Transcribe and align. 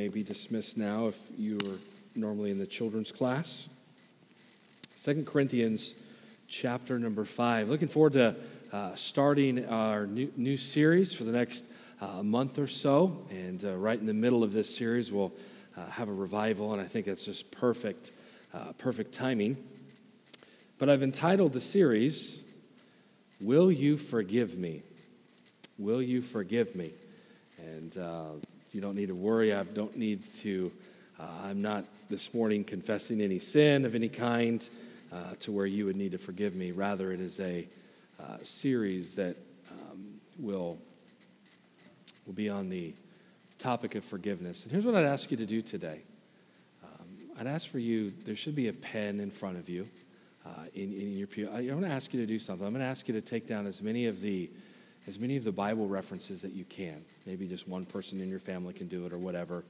may 0.00 0.08
be 0.08 0.22
dismissed 0.22 0.78
now 0.78 1.08
if 1.08 1.18
you 1.36 1.58
are 1.58 1.78
normally 2.16 2.50
in 2.50 2.58
the 2.58 2.64
children's 2.64 3.12
class. 3.12 3.68
Second 4.96 5.26
Corinthians 5.26 5.92
chapter 6.48 6.98
number 6.98 7.26
5. 7.26 7.68
Looking 7.68 7.88
forward 7.88 8.14
to 8.14 8.34
uh, 8.72 8.94
starting 8.94 9.68
our 9.68 10.06
new, 10.06 10.32
new 10.38 10.56
series 10.56 11.12
for 11.12 11.24
the 11.24 11.32
next 11.32 11.66
uh, 12.00 12.22
month 12.22 12.58
or 12.58 12.66
so. 12.66 13.14
And 13.30 13.62
uh, 13.62 13.76
right 13.76 13.98
in 13.98 14.06
the 14.06 14.14
middle 14.14 14.42
of 14.42 14.54
this 14.54 14.74
series, 14.74 15.12
we'll 15.12 15.32
uh, 15.76 15.84
have 15.90 16.08
a 16.08 16.14
revival, 16.14 16.72
and 16.72 16.80
I 16.80 16.86
think 16.86 17.04
that's 17.04 17.26
just 17.26 17.50
perfect, 17.50 18.10
uh, 18.54 18.72
perfect 18.78 19.12
timing. 19.12 19.58
But 20.78 20.88
I've 20.88 21.02
entitled 21.02 21.52
the 21.52 21.60
series, 21.60 22.42
Will 23.38 23.70
You 23.70 23.98
Forgive 23.98 24.56
Me? 24.56 24.80
Will 25.78 26.00
You 26.00 26.22
Forgive 26.22 26.74
Me? 26.74 26.90
And 27.58 27.98
uh, 27.98 28.30
you 28.72 28.80
don't 28.80 28.94
need 28.94 29.08
to 29.08 29.14
worry. 29.14 29.52
I 29.52 29.64
don't 29.64 29.96
need 29.96 30.22
to, 30.38 30.70
uh, 31.18 31.24
I'm 31.44 31.62
not 31.62 31.84
this 32.08 32.32
morning 32.32 32.64
confessing 32.64 33.20
any 33.20 33.38
sin 33.38 33.84
of 33.84 33.94
any 33.94 34.08
kind 34.08 34.66
uh, 35.12 35.16
to 35.40 35.52
where 35.52 35.66
you 35.66 35.86
would 35.86 35.96
need 35.96 36.12
to 36.12 36.18
forgive 36.18 36.54
me. 36.54 36.70
Rather, 36.70 37.12
it 37.12 37.20
is 37.20 37.40
a 37.40 37.66
uh, 38.20 38.36
series 38.44 39.14
that 39.14 39.36
um, 39.70 40.04
will, 40.38 40.78
will 42.26 42.34
be 42.34 42.48
on 42.48 42.68
the 42.68 42.92
topic 43.58 43.96
of 43.96 44.04
forgiveness. 44.04 44.62
And 44.62 44.72
here's 44.72 44.84
what 44.84 44.94
I'd 44.94 45.04
ask 45.04 45.30
you 45.30 45.38
to 45.38 45.46
do 45.46 45.62
today 45.62 46.00
um, 46.84 47.06
I'd 47.40 47.46
ask 47.46 47.68
for 47.68 47.78
you, 47.78 48.12
there 48.24 48.36
should 48.36 48.56
be 48.56 48.68
a 48.68 48.72
pen 48.72 49.20
in 49.20 49.30
front 49.30 49.58
of 49.58 49.68
you. 49.68 49.86
Uh, 50.46 50.48
in, 50.74 50.94
in 50.94 51.18
your 51.18 51.26
pew. 51.26 51.50
I, 51.50 51.68
I 51.68 51.74
want 51.74 51.84
to 51.84 51.90
ask 51.90 52.14
you 52.14 52.20
to 52.20 52.26
do 52.26 52.38
something. 52.38 52.66
I'm 52.66 52.72
going 52.72 52.80
to 52.80 52.88
ask 52.88 53.06
you 53.06 53.14
to 53.14 53.20
take 53.20 53.46
down 53.46 53.66
as 53.66 53.82
many 53.82 54.06
of 54.06 54.22
the 54.22 54.48
as 55.06 55.18
many 55.18 55.36
of 55.36 55.44
the 55.44 55.52
Bible 55.52 55.88
references 55.88 56.42
that 56.42 56.52
you 56.52 56.64
can. 56.64 56.96
Maybe 57.26 57.46
just 57.46 57.66
one 57.68 57.84
person 57.84 58.20
in 58.20 58.28
your 58.28 58.38
family 58.38 58.74
can 58.74 58.88
do 58.88 59.06
it 59.06 59.12
or 59.12 59.18
whatever. 59.18 59.64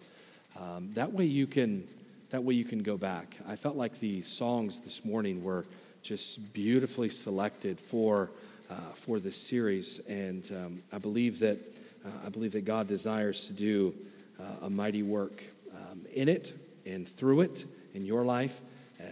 Um, 0.59 0.91
that 0.95 1.13
way 1.13 1.25
you 1.25 1.47
can 1.47 1.87
that 2.31 2.45
way 2.45 2.55
you 2.55 2.65
can 2.65 2.83
go 2.83 2.97
back. 2.97 3.37
I 3.49 3.57
felt 3.57 3.77
like 3.77 3.99
the 3.99 4.23
songs 4.23 4.81
this 4.83 5.05
morning 5.05 5.43
were 5.43 5.65
just 6.03 6.53
beautifully 6.53 7.09
selected 7.09 7.79
for 7.79 8.31
uh, 8.71 8.75
for 8.95 9.19
this 9.19 9.37
series, 9.37 10.01
and 10.09 10.49
um, 10.53 10.83
I 10.93 10.99
believe 10.99 11.41
that 11.41 11.59
uh, 12.05 12.27
I 12.27 12.29
believe 12.29 12.53
that 12.53 12.65
God 12.65 12.89
desires 12.89 13.47
to 13.47 13.53
do 13.53 13.95
uh, 14.39 14.67
a 14.67 14.71
mighty 14.71 15.03
work 15.03 15.43
um, 15.75 16.01
in 16.15 16.29
it 16.29 16.53
and 16.87 17.09
through 17.09 17.43
it 17.43 17.65
in 17.95 18.07
your 18.07 18.25
life 18.25 18.59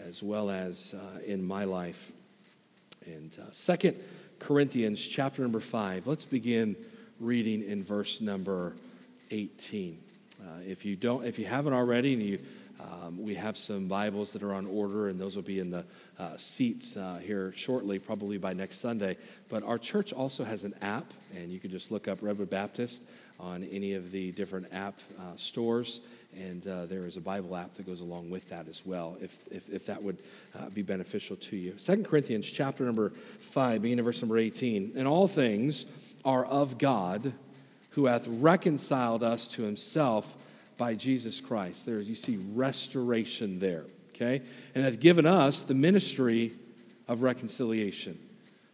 as 0.06 0.22
well 0.22 0.50
as 0.50 0.94
uh, 0.94 1.20
in 1.26 1.46
my 1.46 1.64
life. 1.64 2.10
And 3.06 3.36
uh, 3.40 3.50
Second 3.52 3.96
Corinthians 4.40 5.04
chapter 5.04 5.42
number 5.42 5.60
five. 5.60 6.06
Let's 6.06 6.24
begin 6.24 6.76
reading 7.20 7.62
in 7.62 7.82
verse 7.82 8.20
number 8.20 8.72
18. 9.30 9.98
Uh, 10.40 10.44
if 10.66 10.84
you 10.84 10.96
don't, 10.96 11.24
if 11.24 11.38
you 11.38 11.46
haven't 11.46 11.72
already, 11.72 12.14
and 12.14 12.22
you, 12.22 12.38
um, 12.80 13.22
we 13.22 13.34
have 13.34 13.56
some 13.56 13.88
Bibles 13.88 14.32
that 14.32 14.42
are 14.42 14.54
on 14.54 14.66
order, 14.66 15.08
and 15.08 15.20
those 15.20 15.34
will 15.34 15.42
be 15.42 15.58
in 15.58 15.70
the 15.70 15.84
uh, 16.18 16.36
seats 16.36 16.96
uh, 16.96 17.18
here 17.22 17.52
shortly, 17.56 17.98
probably 17.98 18.38
by 18.38 18.52
next 18.52 18.78
Sunday. 18.78 19.16
But 19.50 19.64
our 19.64 19.78
church 19.78 20.12
also 20.12 20.44
has 20.44 20.64
an 20.64 20.74
app, 20.82 21.04
and 21.36 21.50
you 21.50 21.58
can 21.58 21.70
just 21.70 21.90
look 21.90 22.06
up 22.06 22.18
Redwood 22.22 22.50
Baptist 22.50 23.02
on 23.40 23.64
any 23.64 23.94
of 23.94 24.12
the 24.12 24.30
different 24.32 24.68
app 24.72 24.94
uh, 25.18 25.36
stores 25.36 26.00
and 26.38 26.66
uh, 26.66 26.86
there 26.86 27.06
is 27.06 27.16
a 27.16 27.20
Bible 27.20 27.56
app 27.56 27.74
that 27.74 27.86
goes 27.86 28.00
along 28.00 28.30
with 28.30 28.48
that 28.50 28.68
as 28.68 28.84
well, 28.86 29.16
if, 29.20 29.36
if, 29.50 29.68
if 29.70 29.86
that 29.86 30.02
would 30.02 30.16
uh, 30.58 30.68
be 30.70 30.82
beneficial 30.82 31.36
to 31.36 31.56
you. 31.56 31.74
Second 31.76 32.06
Corinthians 32.06 32.48
chapter 32.48 32.84
number 32.84 33.10
5, 33.10 33.82
beginning 33.82 34.04
verse 34.04 34.22
number 34.22 34.38
18. 34.38 34.92
And 34.96 35.08
all 35.08 35.26
things 35.28 35.84
are 36.24 36.44
of 36.44 36.78
God, 36.78 37.32
who 37.90 38.06
hath 38.06 38.24
reconciled 38.28 39.22
us 39.22 39.48
to 39.48 39.62
himself 39.62 40.32
by 40.76 40.94
Jesus 40.94 41.40
Christ. 41.40 41.86
There 41.86 42.00
you 42.00 42.14
see 42.14 42.38
restoration 42.54 43.58
there, 43.58 43.82
okay? 44.14 44.42
And 44.74 44.84
hath 44.84 45.00
given 45.00 45.26
us 45.26 45.64
the 45.64 45.74
ministry 45.74 46.52
of 47.08 47.22
reconciliation. 47.22 48.16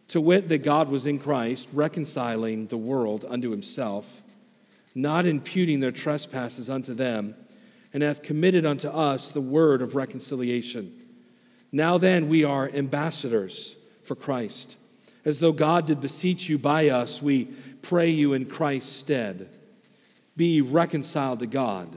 To 0.09 0.21
wit, 0.21 0.49
that 0.49 0.59
God 0.59 0.89
was 0.89 1.07
in 1.07 1.17
Christ, 1.17 1.67
reconciling 1.73 2.67
the 2.67 2.77
world 2.77 3.25
unto 3.27 3.49
himself, 3.49 4.21
not 4.93 5.25
imputing 5.25 5.79
their 5.79 5.91
trespasses 5.91 6.69
unto 6.69 6.93
them 6.93 7.33
and 7.95 8.03
hath 8.03 8.23
committed 8.23 8.65
unto 8.65 8.89
us 8.89 9.31
the 9.31 9.39
word 9.39 9.81
of 9.81 9.95
reconciliation. 9.95 10.91
Now 11.71 11.97
then, 11.97 12.27
we 12.27 12.43
are 12.43 12.69
ambassadors 12.69 13.73
for 14.03 14.15
Christ. 14.15 14.75
As 15.23 15.39
though 15.39 15.53
God 15.53 15.87
did 15.87 16.01
beseech 16.01 16.49
you 16.49 16.57
by 16.57 16.89
us, 16.89 17.21
we 17.21 17.45
pray 17.83 18.09
you 18.09 18.33
in 18.33 18.47
Christ's 18.47 18.93
stead. 18.93 19.47
Be 20.35 20.59
reconciled 20.59 21.39
to 21.39 21.45
God, 21.45 21.87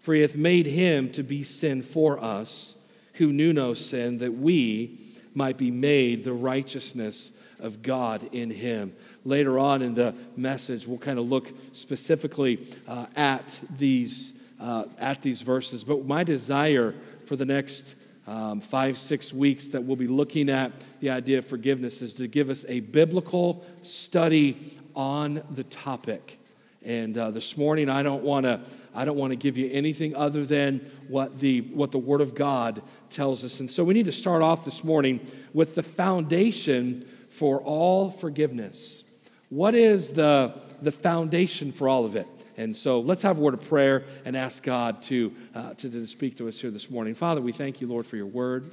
for 0.00 0.14
he 0.14 0.22
hath 0.22 0.34
made 0.34 0.66
him 0.66 1.12
to 1.12 1.22
be 1.22 1.44
sin 1.44 1.82
for 1.82 2.18
us, 2.18 2.74
who 3.14 3.32
knew 3.32 3.52
no 3.52 3.74
sin, 3.74 4.18
that 4.18 4.34
we 4.34 4.98
might 5.32 5.56
be 5.56 5.70
made 5.70 6.24
the 6.24 6.32
righteousness 6.32 7.30
of 7.60 7.84
God 7.84 8.20
in 8.32 8.50
him. 8.50 8.92
Later 9.24 9.60
on 9.60 9.82
in 9.82 9.94
the 9.94 10.12
message, 10.36 10.88
we'll 10.88 10.98
kind 10.98 11.20
of 11.20 11.28
look 11.28 11.48
specifically 11.72 12.66
uh, 12.88 13.06
at 13.14 13.60
these 13.78 14.32
uh, 14.60 14.84
at 14.98 15.22
these 15.22 15.42
verses. 15.42 15.84
But 15.84 16.04
my 16.06 16.24
desire 16.24 16.94
for 17.26 17.36
the 17.36 17.46
next 17.46 17.94
um, 18.26 18.60
five, 18.60 18.98
six 18.98 19.32
weeks 19.32 19.68
that 19.68 19.82
we'll 19.82 19.96
be 19.96 20.06
looking 20.06 20.50
at 20.50 20.72
the 21.00 21.10
idea 21.10 21.38
of 21.38 21.46
forgiveness 21.46 22.02
is 22.02 22.14
to 22.14 22.28
give 22.28 22.50
us 22.50 22.64
a 22.68 22.80
biblical 22.80 23.64
study 23.82 24.56
on 24.94 25.42
the 25.54 25.64
topic. 25.64 26.38
And 26.84 27.16
uh, 27.16 27.30
this 27.30 27.56
morning, 27.56 27.88
I 27.88 28.02
don't 28.02 28.22
want 28.22 28.46
to. 28.46 28.60
I 28.94 29.04
don't 29.04 29.16
want 29.16 29.30
to 29.32 29.36
give 29.36 29.56
you 29.56 29.70
anything 29.70 30.16
other 30.16 30.44
than 30.44 30.78
what 31.08 31.38
the 31.38 31.60
what 31.60 31.92
the 31.92 31.98
Word 31.98 32.22
of 32.22 32.34
God 32.34 32.82
tells 33.10 33.44
us. 33.44 33.60
And 33.60 33.70
so 33.70 33.84
we 33.84 33.94
need 33.94 34.06
to 34.06 34.12
start 34.12 34.42
off 34.42 34.64
this 34.64 34.82
morning 34.82 35.20
with 35.52 35.74
the 35.74 35.82
foundation 35.82 37.06
for 37.28 37.60
all 37.60 38.10
forgiveness. 38.10 39.04
What 39.50 39.74
is 39.74 40.12
the 40.12 40.54
the 40.80 40.92
foundation 40.92 41.70
for 41.70 41.88
all 41.88 42.06
of 42.06 42.16
it? 42.16 42.26
And 42.60 42.76
so 42.76 43.00
let's 43.00 43.22
have 43.22 43.38
a 43.38 43.40
word 43.40 43.54
of 43.54 43.66
prayer 43.70 44.04
and 44.26 44.36
ask 44.36 44.62
God 44.62 45.00
to, 45.04 45.32
uh, 45.54 45.72
to, 45.72 45.88
to 45.88 46.06
speak 46.06 46.36
to 46.36 46.48
us 46.48 46.60
here 46.60 46.70
this 46.70 46.90
morning. 46.90 47.14
Father, 47.14 47.40
we 47.40 47.52
thank 47.52 47.80
you, 47.80 47.86
Lord, 47.86 48.04
for 48.04 48.16
your 48.16 48.26
word. 48.26 48.70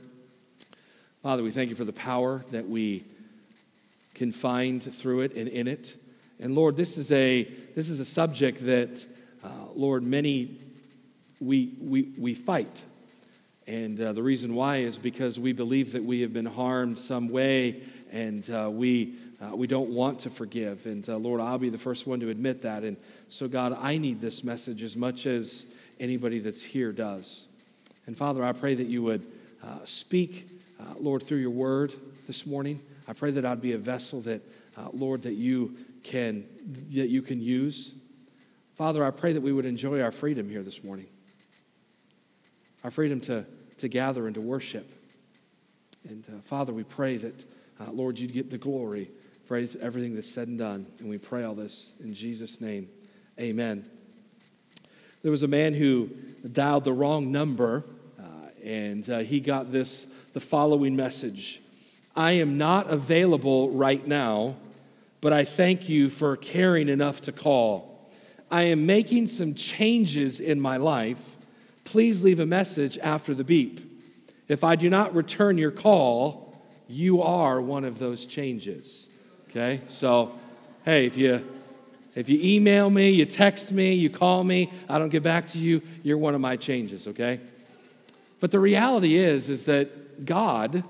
Father, 1.23 1.41
we 1.41 1.51
thank 1.51 1.69
you 1.69 1.75
for 1.75 1.85
the 1.85 1.93
power 1.93 2.43
that 2.51 2.67
we 2.67 3.05
can 4.13 4.33
find 4.33 4.83
through 4.83 5.21
it 5.21 5.35
and 5.37 5.47
in 5.47 5.69
it. 5.69 5.95
And 6.37 6.53
Lord, 6.53 6.75
this 6.75 6.97
is 6.97 7.09
a, 7.13 7.43
this 7.75 7.87
is 7.87 8.01
a 8.01 8.05
subject 8.05 8.65
that, 8.65 9.05
uh, 9.41 9.47
Lord, 9.73 10.03
many 10.03 10.57
we, 11.39 11.71
we, 11.81 12.09
we 12.19 12.33
fight. 12.33 12.83
And 13.67 14.01
uh, 14.01 14.11
the 14.11 14.21
reason 14.21 14.53
why 14.53 14.79
is 14.79 14.97
because 14.97 15.39
we 15.39 15.53
believe 15.53 15.93
that 15.93 16.03
we 16.03 16.23
have 16.23 16.33
been 16.33 16.45
harmed 16.45 16.99
some 16.99 17.29
way 17.29 17.83
and 18.11 18.49
uh, 18.49 18.69
we, 18.69 19.13
uh, 19.41 19.55
we 19.55 19.67
don't 19.67 19.91
want 19.91 20.19
to 20.19 20.29
forgive. 20.29 20.85
And 20.87 21.07
uh, 21.07 21.15
Lord, 21.15 21.39
I'll 21.39 21.57
be 21.57 21.69
the 21.69 21.77
first 21.77 22.05
one 22.05 22.19
to 22.19 22.29
admit 22.29 22.63
that. 22.63 22.83
And 22.83 22.97
so, 23.29 23.47
God, 23.47 23.77
I 23.79 23.97
need 23.97 24.21
this 24.21 24.43
message 24.43 24.83
as 24.83 24.95
much 24.95 25.25
as 25.25 25.65
anybody 25.99 26.39
that's 26.39 26.61
here 26.61 26.91
does. 26.91 27.45
And 28.05 28.15
Father, 28.15 28.43
I 28.43 28.53
pray 28.53 28.75
that 28.75 28.87
you 28.87 29.03
would 29.03 29.21
uh, 29.63 29.83
speak, 29.83 30.47
uh, 30.79 30.93
Lord, 30.99 31.23
through 31.23 31.39
your 31.39 31.49
word 31.51 31.93
this 32.25 32.45
morning. 32.45 32.79
I 33.07 33.13
pray 33.13 33.31
that 33.31 33.45
I'd 33.45 33.61
be 33.61 33.73
a 33.73 33.77
vessel 33.77 34.21
that, 34.21 34.41
uh, 34.77 34.89
Lord, 34.93 35.23
that 35.23 35.33
you 35.33 35.75
can 36.03 36.45
that 36.93 37.09
you 37.09 37.21
can 37.21 37.41
use. 37.41 37.93
Father, 38.75 39.03
I 39.03 39.11
pray 39.11 39.33
that 39.33 39.41
we 39.41 39.51
would 39.51 39.65
enjoy 39.65 40.01
our 40.01 40.11
freedom 40.11 40.49
here 40.49 40.63
this 40.63 40.83
morning. 40.83 41.07
Our 42.83 42.91
freedom 42.91 43.19
to, 43.21 43.45
to 43.79 43.87
gather 43.87 44.25
and 44.27 44.35
to 44.35 44.41
worship. 44.41 44.87
And 46.07 46.23
uh, 46.29 46.39
Father, 46.45 46.71
we 46.71 46.83
pray 46.83 47.17
that, 47.17 47.45
uh, 47.81 47.91
Lord, 47.91 48.19
you'd 48.19 48.33
get 48.33 48.51
the 48.51 48.57
glory 48.57 49.09
for 49.47 49.57
everything 49.57 50.15
that's 50.15 50.29
said 50.29 50.47
and 50.47 50.59
done. 50.59 50.85
And 50.99 51.09
we 51.09 51.17
pray 51.17 51.43
all 51.43 51.55
this 51.55 51.91
in 52.01 52.13
Jesus' 52.13 52.61
name. 52.61 52.87
Amen. 53.39 53.85
There 55.21 55.31
was 55.31 55.43
a 55.43 55.47
man 55.47 55.75
who 55.75 56.09
dialed 56.51 56.85
the 56.85 56.93
wrong 56.93 57.31
number, 57.31 57.83
uh, 58.19 58.23
and 58.63 59.07
uh, 59.07 59.19
he 59.19 59.39
got 59.39 59.71
this 59.71 60.07
the 60.33 60.39
following 60.39 60.95
message 60.95 61.59
I 62.15 62.31
am 62.33 62.57
not 62.57 62.89
available 62.89 63.69
right 63.69 64.05
now, 64.05 64.55
but 65.21 65.33
I 65.33 65.45
thank 65.45 65.87
you 65.87 66.09
for 66.09 66.35
caring 66.35 66.89
enough 66.89 67.21
to 67.21 67.31
call. 67.31 68.09
I 68.49 68.63
am 68.63 68.87
making 68.87 69.27
some 69.27 69.53
changes 69.53 70.39
in 70.39 70.59
my 70.59 70.77
life. 70.77 71.35
Please 71.83 72.23
leave 72.23 72.39
a 72.39 72.45
message 72.45 72.97
after 72.97 73.35
the 73.35 73.43
beep. 73.43 73.81
If 74.47 74.63
I 74.63 74.75
do 74.75 74.89
not 74.89 75.13
return 75.13 75.59
your 75.59 75.71
call, 75.71 76.59
you 76.89 77.21
are 77.21 77.61
one 77.61 77.83
of 77.83 77.99
those 77.99 78.25
changes. 78.25 79.09
Okay? 79.49 79.81
So, 79.89 80.31
hey, 80.85 81.05
if 81.05 81.17
you 81.17 81.45
if 82.17 82.29
you 82.29 82.39
email 82.41 82.89
me, 82.89 83.11
you 83.11 83.25
text 83.25 83.71
me, 83.71 83.93
you 83.93 84.09
call 84.09 84.43
me, 84.43 84.71
I 84.89 84.97
don't 84.97 85.09
get 85.09 85.21
back 85.21 85.47
to 85.49 85.59
you, 85.59 85.83
you're 86.03 86.17
one 86.17 86.33
of 86.33 86.41
my 86.41 86.55
changes, 86.55 87.07
okay? 87.07 87.39
But 88.39 88.49
the 88.51 88.59
reality 88.59 89.17
is 89.17 89.49
is 89.49 89.65
that 89.65 90.25
God 90.25 90.83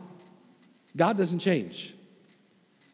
God 0.96 1.16
doesn't 1.16 1.40
change. 1.40 1.94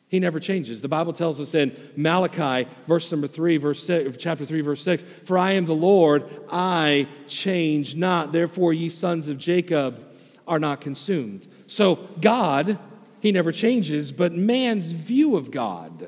He 0.09 0.19
never 0.19 0.39
changes. 0.39 0.81
The 0.81 0.89
Bible 0.89 1.13
tells 1.13 1.39
us 1.39 1.53
in 1.55 1.75
Malachi, 1.95 2.69
verse 2.85 3.11
number 3.11 3.27
3, 3.27 3.57
verse 3.57 3.83
six, 3.83 4.17
chapter 4.17 4.45
3, 4.45 4.61
verse 4.61 4.83
6, 4.83 5.03
For 5.25 5.37
I 5.37 5.53
am 5.53 5.65
the 5.65 5.73
Lord, 5.73 6.25
I 6.51 7.07
change 7.27 7.95
not. 7.95 8.31
Therefore, 8.31 8.73
ye 8.73 8.89
sons 8.89 9.27
of 9.27 9.37
Jacob 9.37 10.03
are 10.47 10.59
not 10.59 10.81
consumed. 10.81 11.47
So, 11.67 11.95
God, 12.19 12.77
He 13.21 13.31
never 13.31 13.51
changes, 13.51 14.11
but 14.11 14.33
man's 14.33 14.91
view 14.91 15.37
of 15.37 15.49
God 15.49 16.07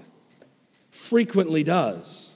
frequently 1.10 1.64
does. 1.64 2.34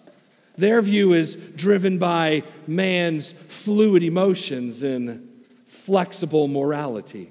Their 0.57 0.81
view 0.81 1.13
is 1.13 1.36
driven 1.36 1.98
by 1.98 2.44
man's 2.68 3.31
fluid 3.31 4.04
emotions 4.04 4.81
and 4.81 5.27
flexible 5.68 6.48
morality. 6.48 7.30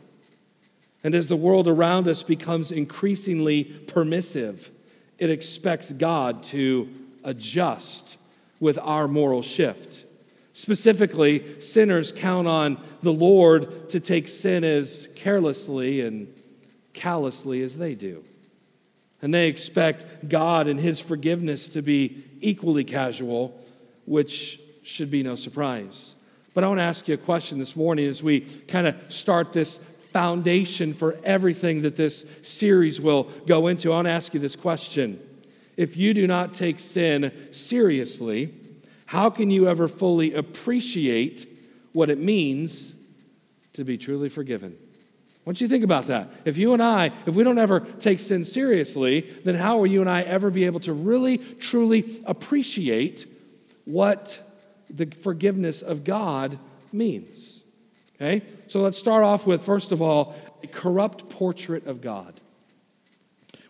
And 1.04 1.14
as 1.14 1.28
the 1.28 1.36
world 1.36 1.68
around 1.68 2.08
us 2.08 2.22
becomes 2.22 2.72
increasingly 2.72 3.64
permissive, 3.64 4.70
it 5.18 5.30
expects 5.30 5.92
God 5.92 6.42
to 6.44 6.88
adjust 7.22 8.18
with 8.60 8.78
our 8.78 9.06
moral 9.06 9.42
shift. 9.42 10.04
Specifically, 10.54 11.60
sinners 11.60 12.10
count 12.10 12.48
on 12.48 12.78
the 13.02 13.12
Lord 13.12 13.90
to 13.90 14.00
take 14.00 14.26
sin 14.26 14.64
as 14.64 15.08
carelessly 15.14 16.00
and 16.00 16.26
callously 16.94 17.62
as 17.62 17.76
they 17.76 17.94
do. 17.94 18.24
And 19.20 19.34
they 19.34 19.48
expect 19.48 20.28
God 20.28 20.68
and 20.68 20.78
His 20.78 21.00
forgiveness 21.00 21.70
to 21.70 21.82
be 21.82 22.22
equally 22.40 22.84
casual, 22.84 23.58
which 24.06 24.60
should 24.84 25.10
be 25.10 25.22
no 25.22 25.36
surprise. 25.36 26.14
But 26.54 26.64
I 26.64 26.68
want 26.68 26.78
to 26.78 26.84
ask 26.84 27.06
you 27.08 27.14
a 27.14 27.18
question 27.18 27.58
this 27.58 27.76
morning 27.76 28.06
as 28.06 28.22
we 28.22 28.40
kind 28.40 28.86
of 28.86 28.96
start 29.12 29.52
this 29.52 29.76
foundation 30.12 30.94
for 30.94 31.16
everything 31.22 31.82
that 31.82 31.96
this 31.96 32.28
series 32.42 33.00
will 33.00 33.24
go 33.46 33.66
into. 33.66 33.92
I 33.92 33.96
want 33.96 34.06
to 34.06 34.12
ask 34.12 34.34
you 34.34 34.40
this 34.40 34.56
question. 34.56 35.20
If 35.76 35.96
you 35.96 36.14
do 36.14 36.26
not 36.26 36.54
take 36.54 36.80
sin 36.80 37.32
seriously, 37.52 38.52
how 39.06 39.30
can 39.30 39.50
you 39.50 39.68
ever 39.68 39.86
fully 39.86 40.34
appreciate 40.34 41.46
what 41.92 42.10
it 42.10 42.18
means 42.18 42.92
to 43.74 43.84
be 43.84 43.98
truly 43.98 44.28
forgiven? 44.28 44.76
Want 45.48 45.62
you 45.62 45.66
to 45.66 45.70
think 45.70 45.84
about 45.84 46.08
that. 46.08 46.28
If 46.44 46.58
you 46.58 46.74
and 46.74 46.82
I, 46.82 47.10
if 47.24 47.34
we 47.34 47.42
don't 47.42 47.56
ever 47.56 47.80
take 47.80 48.20
sin 48.20 48.44
seriously, 48.44 49.22
then 49.22 49.54
how 49.54 49.78
will 49.78 49.86
you 49.86 50.02
and 50.02 50.10
I 50.10 50.20
ever 50.20 50.50
be 50.50 50.66
able 50.66 50.80
to 50.80 50.92
really, 50.92 51.38
truly 51.38 52.20
appreciate 52.26 53.26
what 53.86 54.38
the 54.90 55.06
forgiveness 55.06 55.80
of 55.80 56.04
God 56.04 56.58
means? 56.92 57.64
Okay? 58.16 58.42
So 58.66 58.80
let's 58.82 58.98
start 58.98 59.24
off 59.24 59.46
with, 59.46 59.64
first 59.64 59.90
of 59.90 60.02
all, 60.02 60.36
a 60.62 60.66
corrupt 60.66 61.30
portrait 61.30 61.86
of 61.86 62.02
God. 62.02 62.34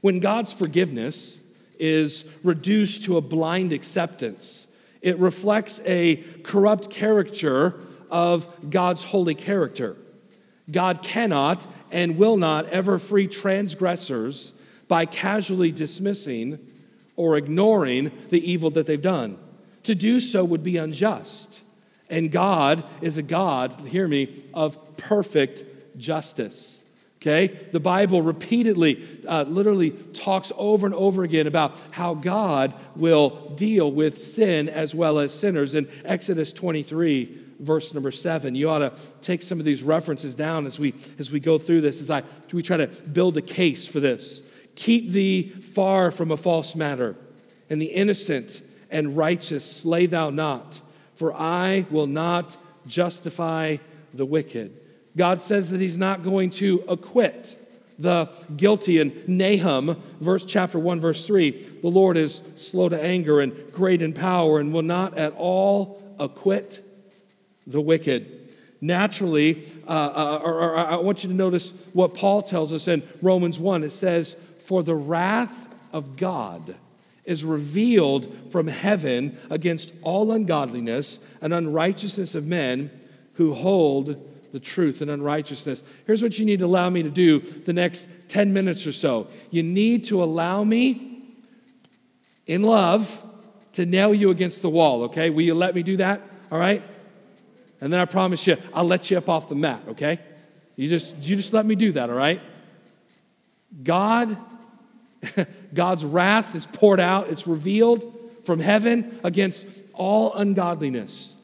When 0.01 0.19
God's 0.19 0.53
forgiveness 0.53 1.39
is 1.79 2.25
reduced 2.43 3.05
to 3.05 3.19
a 3.19 3.21
blind 3.21 3.73
acceptance, 3.73 4.67
it 5.01 5.21
reflects 5.21 5.81
a 5.85 6.17
corrupt 6.43 6.91
caricature 6.91 7.79
of 8.11 8.49
God's 8.69 9.05
holy 9.05 9.37
character. 9.37 9.95
God 10.71 11.03
cannot 11.03 11.67
and 11.91 12.19
will 12.19 12.37
not 12.37 12.69
ever 12.69 12.99
free 12.99 13.27
transgressors 13.27 14.53
by 14.87 15.07
casually 15.07 15.73
dismissing 15.73 16.59
or 17.17 17.37
ignoring 17.37 18.11
the 18.31 18.53
evil 18.53 18.71
that 18.71 18.87
they've 18.87 19.01
done. 19.01 19.39
To 19.85 19.95
do 19.95 20.21
so 20.21 20.45
would 20.45 20.63
be 20.63 20.77
unjust. 20.77 21.61
And 22.11 22.31
God 22.31 22.85
is 23.01 23.17
a 23.17 23.23
God, 23.23 23.73
hear 23.81 24.07
me, 24.07 24.45
of 24.55 24.97
perfect 24.97 25.65
justice. 25.99 26.81
Okay? 27.21 27.49
The 27.49 27.81
Bible 27.81 28.23
repeatedly, 28.23 29.05
uh, 29.27 29.45
literally 29.49 29.91
talks 29.91 30.53
over 30.57 30.87
and 30.87 30.95
over 30.95 31.25
again 31.25 31.47
about 31.47 31.75
how 31.91 32.15
God 32.15 32.73
will 32.95 33.31
deal 33.57 33.91
with 33.91 34.19
sin 34.19 34.69
as 34.69 34.95
well 34.95 35.19
as 35.19 35.35
sinners. 35.35 35.75
In 35.75 35.89
Exodus 36.05 36.53
23, 36.53 37.48
verse 37.59 37.93
number 37.95 38.11
7, 38.11 38.55
you 38.55 38.71
ought 38.71 38.79
to 38.81 38.93
take 39.23 39.43
some 39.43 39.59
of 39.59 39.65
these 39.65 39.83
references 39.83 40.35
down 40.35 40.67
as 40.67 40.79
we, 40.79 40.95
as 41.19 41.31
we 41.31 41.41
go 41.41 41.59
through 41.59 41.81
this, 41.81 42.01
as 42.01 42.11
I, 42.11 42.23
we 42.53 42.63
try 42.63 42.79
to 42.79 42.87
build 42.87 43.37
a 43.37 43.43
case 43.43 43.87
for 43.87 44.01
this. 44.01 44.43
Keep 44.75 45.11
thee 45.11 45.43
far 45.43 46.11
from 46.11 46.31
a 46.31 46.37
false 46.37 46.75
matter, 46.75 47.17
and 47.69 47.81
the 47.83 47.87
innocent 47.87 48.61
and 48.91 49.17
righteous 49.17 49.65
slay 49.65 50.07
thou 50.07 50.31
not, 50.31 50.81
for 51.17 51.35
I 51.35 51.85
will 51.91 52.07
not 52.07 52.57
justify 52.87 53.79
the 54.15 54.25
wicked. 54.25 54.73
God 55.17 55.43
says 55.43 55.71
that 55.71 55.81
he's 55.81 55.99
not 55.99 56.23
going 56.23 56.51
to 56.51 56.85
acquit 56.89 57.57
the 57.99 58.31
guilty. 58.57 59.01
In 59.01 59.25
Nahum, 59.27 60.01
verse 60.21 60.45
chapter 60.45 60.79
1, 60.79 61.01
verse 61.01 61.27
3, 61.27 61.51
the 61.51 61.89
Lord 61.89 62.17
is 62.17 62.41
slow 62.57 62.89
to 62.89 63.03
anger 63.03 63.41
and 63.41 63.53
great 63.73 64.01
in 64.01 64.13
power 64.13 64.61
and 64.61 64.73
will 64.73 64.83
not 64.83 65.19
at 65.19 65.35
all 65.37 66.01
acquit 66.21 66.85
the 67.69 67.81
wicked. 67.81 68.35
Naturally, 68.81 69.65
uh, 69.87 69.91
uh, 69.91 70.41
or, 70.43 70.55
or 70.55 70.77
I 70.77 70.97
want 70.97 71.25
you 71.25 71.31
to 71.31 71.35
notice 71.35 71.73
what 71.93 72.15
Paul 72.15 72.43
tells 72.43 72.73
us 72.73 72.87
in 72.89 73.03
Romans 73.23 73.59
1. 73.59 73.85
It 73.85 73.91
says, 73.91 74.35
For 74.65 74.83
the 74.83 74.95
wrath 74.95 75.55
of 75.93 76.17
God 76.17 76.75
is 77.25 77.45
revealed 77.45 78.51
from 78.51 78.67
heaven 78.67 79.37
against 79.51 79.93
all 80.03 80.33
ungodliness 80.33 81.19
and 81.43 81.53
unrighteousness 81.53 82.35
of 82.35 82.47
men 82.47 82.91
who 83.35 83.53
hold 83.53 84.17
the 84.53 84.61
truth 84.61 85.03
and 85.03 85.11
unrighteousness. 85.11 85.83
Here's 86.07 86.23
what 86.23 86.39
you 86.39 86.47
need 86.47 86.61
to 86.61 86.65
allow 86.65 86.89
me 86.89 87.03
to 87.03 87.11
do 87.11 87.41
the 87.41 87.73
next 87.73 88.09
10 88.29 88.53
minutes 88.53 88.87
or 88.87 88.93
so. 88.93 89.27
You 89.51 89.63
need 89.63 90.07
to 90.07 90.23
allow 90.23 90.65
me, 90.65 91.23
in 92.47 92.63
love, 92.63 93.25
to 93.75 93.85
nail 93.85 94.15
you 94.15 94.31
against 94.31 94.63
the 94.63 94.71
wall, 94.71 95.05
okay? 95.05 95.31
Will 95.31 95.43
you 95.43 95.55
let 95.55 95.75
me 95.75 95.83
do 95.83 95.99
that? 95.99 96.23
All 96.51 96.59
right? 96.59 96.83
And 97.81 97.93
then 97.93 98.01
I 98.01 98.05
promise 98.05 98.47
you, 98.47 98.57
I'll 98.75 98.85
let 98.85 99.11
you 99.11 99.19
up 99.19 99.29
off 99.29 99.49
the 99.49 99.55
mat, 99.55 99.81
okay? 99.91 100.19
You 100.77 100.89
just, 100.89 101.17
you 101.19 101.37
just 101.37 101.53
let 101.53 101.65
me 101.65 101.75
do 101.75 101.93
that, 101.93 102.11
all 102.11 102.17
right? 102.17 102.41
God, 103.83 104.37
God's 105.75 106.05
wrath 106.05 106.55
is 106.55 106.67
poured 106.67 107.01
out, 107.01 107.29
it's 107.29 107.47
revealed 107.47 108.15
from 108.45 108.61
heaven 108.61 109.21
against 109.25 109.67
all 109.95 110.35
ungodliness. 110.35 111.35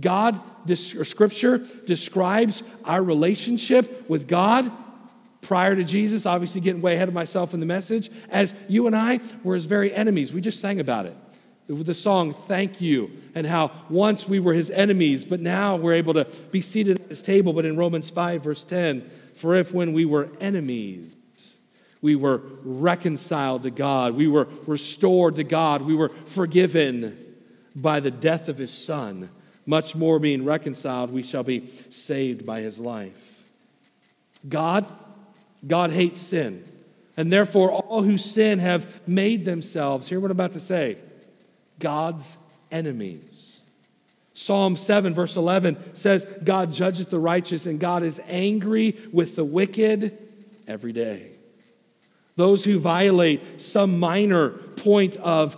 God, 0.00 0.40
or 0.68 1.04
Scripture 1.04 1.58
describes 1.86 2.62
our 2.84 3.02
relationship 3.02 4.08
with 4.08 4.28
God 4.28 4.70
prior 5.42 5.74
to 5.74 5.84
Jesus, 5.84 6.26
obviously 6.26 6.60
getting 6.60 6.82
way 6.82 6.94
ahead 6.94 7.08
of 7.08 7.14
myself 7.14 7.54
in 7.54 7.60
the 7.60 7.66
message, 7.66 8.10
as 8.30 8.52
you 8.68 8.86
and 8.86 8.94
I 8.94 9.20
were 9.42 9.54
his 9.54 9.64
very 9.64 9.92
enemies. 9.92 10.32
We 10.32 10.40
just 10.40 10.60
sang 10.60 10.80
about 10.80 11.06
it. 11.06 11.16
With 11.68 11.86
the 11.86 11.94
song, 11.94 12.32
Thank 12.32 12.80
You, 12.80 13.10
and 13.38 13.46
how 13.46 13.70
once 13.88 14.28
we 14.28 14.40
were 14.40 14.52
his 14.52 14.68
enemies, 14.68 15.24
but 15.24 15.38
now 15.38 15.76
we're 15.76 15.94
able 15.94 16.14
to 16.14 16.24
be 16.50 16.60
seated 16.60 17.00
at 17.00 17.08
his 17.08 17.22
table. 17.22 17.52
But 17.52 17.66
in 17.66 17.76
Romans 17.76 18.10
5, 18.10 18.42
verse 18.42 18.64
10, 18.64 19.08
for 19.36 19.54
if 19.54 19.72
when 19.72 19.92
we 19.92 20.04
were 20.04 20.28
enemies, 20.40 21.14
we 22.02 22.16
were 22.16 22.42
reconciled 22.64 23.62
to 23.62 23.70
God, 23.70 24.14
we 24.16 24.26
were 24.26 24.48
restored 24.66 25.36
to 25.36 25.44
God, 25.44 25.82
we 25.82 25.94
were 25.94 26.08
forgiven 26.08 27.16
by 27.76 28.00
the 28.00 28.10
death 28.10 28.48
of 28.48 28.58
his 28.58 28.76
Son 28.76 29.28
much 29.66 29.94
more 29.94 30.18
being 30.18 30.44
reconciled, 30.44 31.12
we 31.12 31.22
shall 31.22 31.44
be 31.44 31.66
saved 31.90 32.44
by 32.44 32.60
his 32.60 32.78
life. 32.78 33.38
God, 34.48 34.84
God 35.64 35.90
hates 35.90 36.22
sin. 36.22 36.64
And 37.18 37.30
therefore, 37.30 37.70
all 37.70 38.02
who 38.02 38.16
sin 38.16 38.60
have 38.60 39.06
made 39.06 39.44
themselves, 39.44 40.08
hear 40.08 40.18
what 40.18 40.30
I'm 40.30 40.36
about 40.38 40.52
to 40.52 40.60
say, 40.60 40.96
God's 41.78 42.36
enemies. 42.70 43.62
Psalm 44.34 44.76
7, 44.76 45.14
verse 45.14 45.36
11 45.36 45.96
says, 45.96 46.24
God 46.44 46.72
judges 46.72 47.08
the 47.08 47.18
righteous 47.18 47.66
and 47.66 47.80
God 47.80 48.02
is 48.04 48.20
angry 48.28 48.96
with 49.12 49.34
the 49.34 49.44
wicked 49.44 50.16
every 50.66 50.92
day. 50.92 51.30
Those 52.36 52.64
who 52.64 52.78
violate 52.78 53.60
some 53.60 53.98
minor 53.98 54.50
point 54.50 55.16
of, 55.16 55.56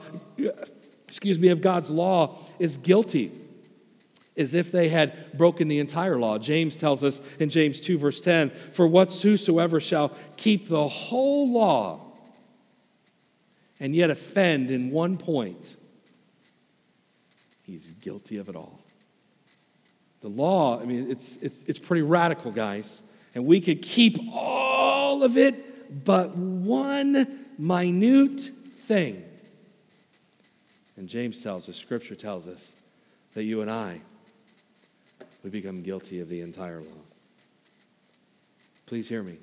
excuse 1.08 1.38
me, 1.38 1.48
of 1.48 1.60
God's 1.60 1.90
law 1.90 2.38
is 2.58 2.78
guilty 2.78 3.32
as 4.36 4.54
if 4.54 4.72
they 4.72 4.88
had 4.88 5.36
broken 5.36 5.68
the 5.68 5.80
entire 5.80 6.18
law. 6.18 6.38
James 6.38 6.76
tells 6.76 7.04
us 7.04 7.20
in 7.38 7.50
James 7.50 7.80
2, 7.80 7.98
verse 7.98 8.20
10 8.22 8.48
For 8.48 8.86
whatsoever 8.86 9.80
shall 9.80 10.12
keep 10.38 10.68
the 10.68 10.88
whole 10.88 11.52
law 11.52 12.00
and 13.78 13.94
yet 13.94 14.10
offend 14.10 14.70
in 14.70 14.90
one 14.90 15.18
point, 15.18 15.74
he's 17.70 17.90
guilty 18.02 18.38
of 18.38 18.48
it 18.48 18.56
all. 18.56 18.78
The 20.22 20.28
law, 20.28 20.80
I 20.80 20.84
mean, 20.84 21.10
it's, 21.10 21.36
it's, 21.36 21.62
it's 21.66 21.78
pretty 21.78 22.02
radical, 22.02 22.50
guys. 22.50 23.00
And 23.34 23.46
we 23.46 23.60
could 23.60 23.82
keep 23.82 24.18
all 24.32 25.22
of 25.22 25.36
it, 25.36 26.04
but 26.04 26.36
one 26.36 27.26
minute 27.58 28.40
thing. 28.40 29.24
And 30.96 31.08
James 31.08 31.42
tells 31.42 31.68
us, 31.68 31.76
Scripture 31.76 32.16
tells 32.16 32.46
us, 32.48 32.74
that 33.34 33.44
you 33.44 33.62
and 33.62 33.70
I 33.70 34.00
we 35.42 35.50
become 35.50 35.82
guilty 35.82 36.20
of 36.20 36.28
the 36.28 36.40
entire 36.40 36.80
law. 36.80 37.02
Please 38.86 39.08
hear 39.08 39.22
me. 39.22 39.36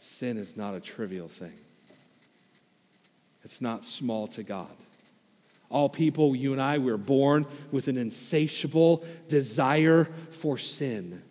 Sin 0.00 0.36
is 0.36 0.56
not 0.56 0.74
a 0.74 0.80
trivial 0.80 1.26
thing. 1.26 1.52
It's 3.44 3.60
not 3.60 3.84
small 3.84 4.28
to 4.28 4.42
God. 4.42 4.68
All 5.70 5.88
people, 5.88 6.34
you 6.34 6.52
and 6.52 6.62
I, 6.62 6.78
we're 6.78 6.96
born 6.96 7.46
with 7.70 7.88
an 7.88 7.98
insatiable 7.98 9.04
desire 9.28 10.04
for 10.30 10.56
sin. 10.56 11.22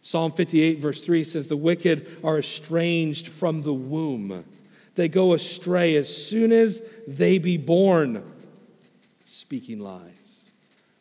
Psalm 0.00 0.32
58, 0.32 0.80
verse 0.80 1.00
3 1.00 1.24
says, 1.24 1.48
The 1.48 1.56
wicked 1.56 2.18
are 2.24 2.38
estranged 2.38 3.28
from 3.28 3.62
the 3.62 3.72
womb. 3.72 4.44
They 4.94 5.08
go 5.08 5.34
astray 5.34 5.96
as 5.96 6.14
soon 6.14 6.52
as 6.52 6.80
they 7.06 7.38
be 7.38 7.58
born, 7.58 8.22
speaking 9.26 9.80
lies. 9.80 10.50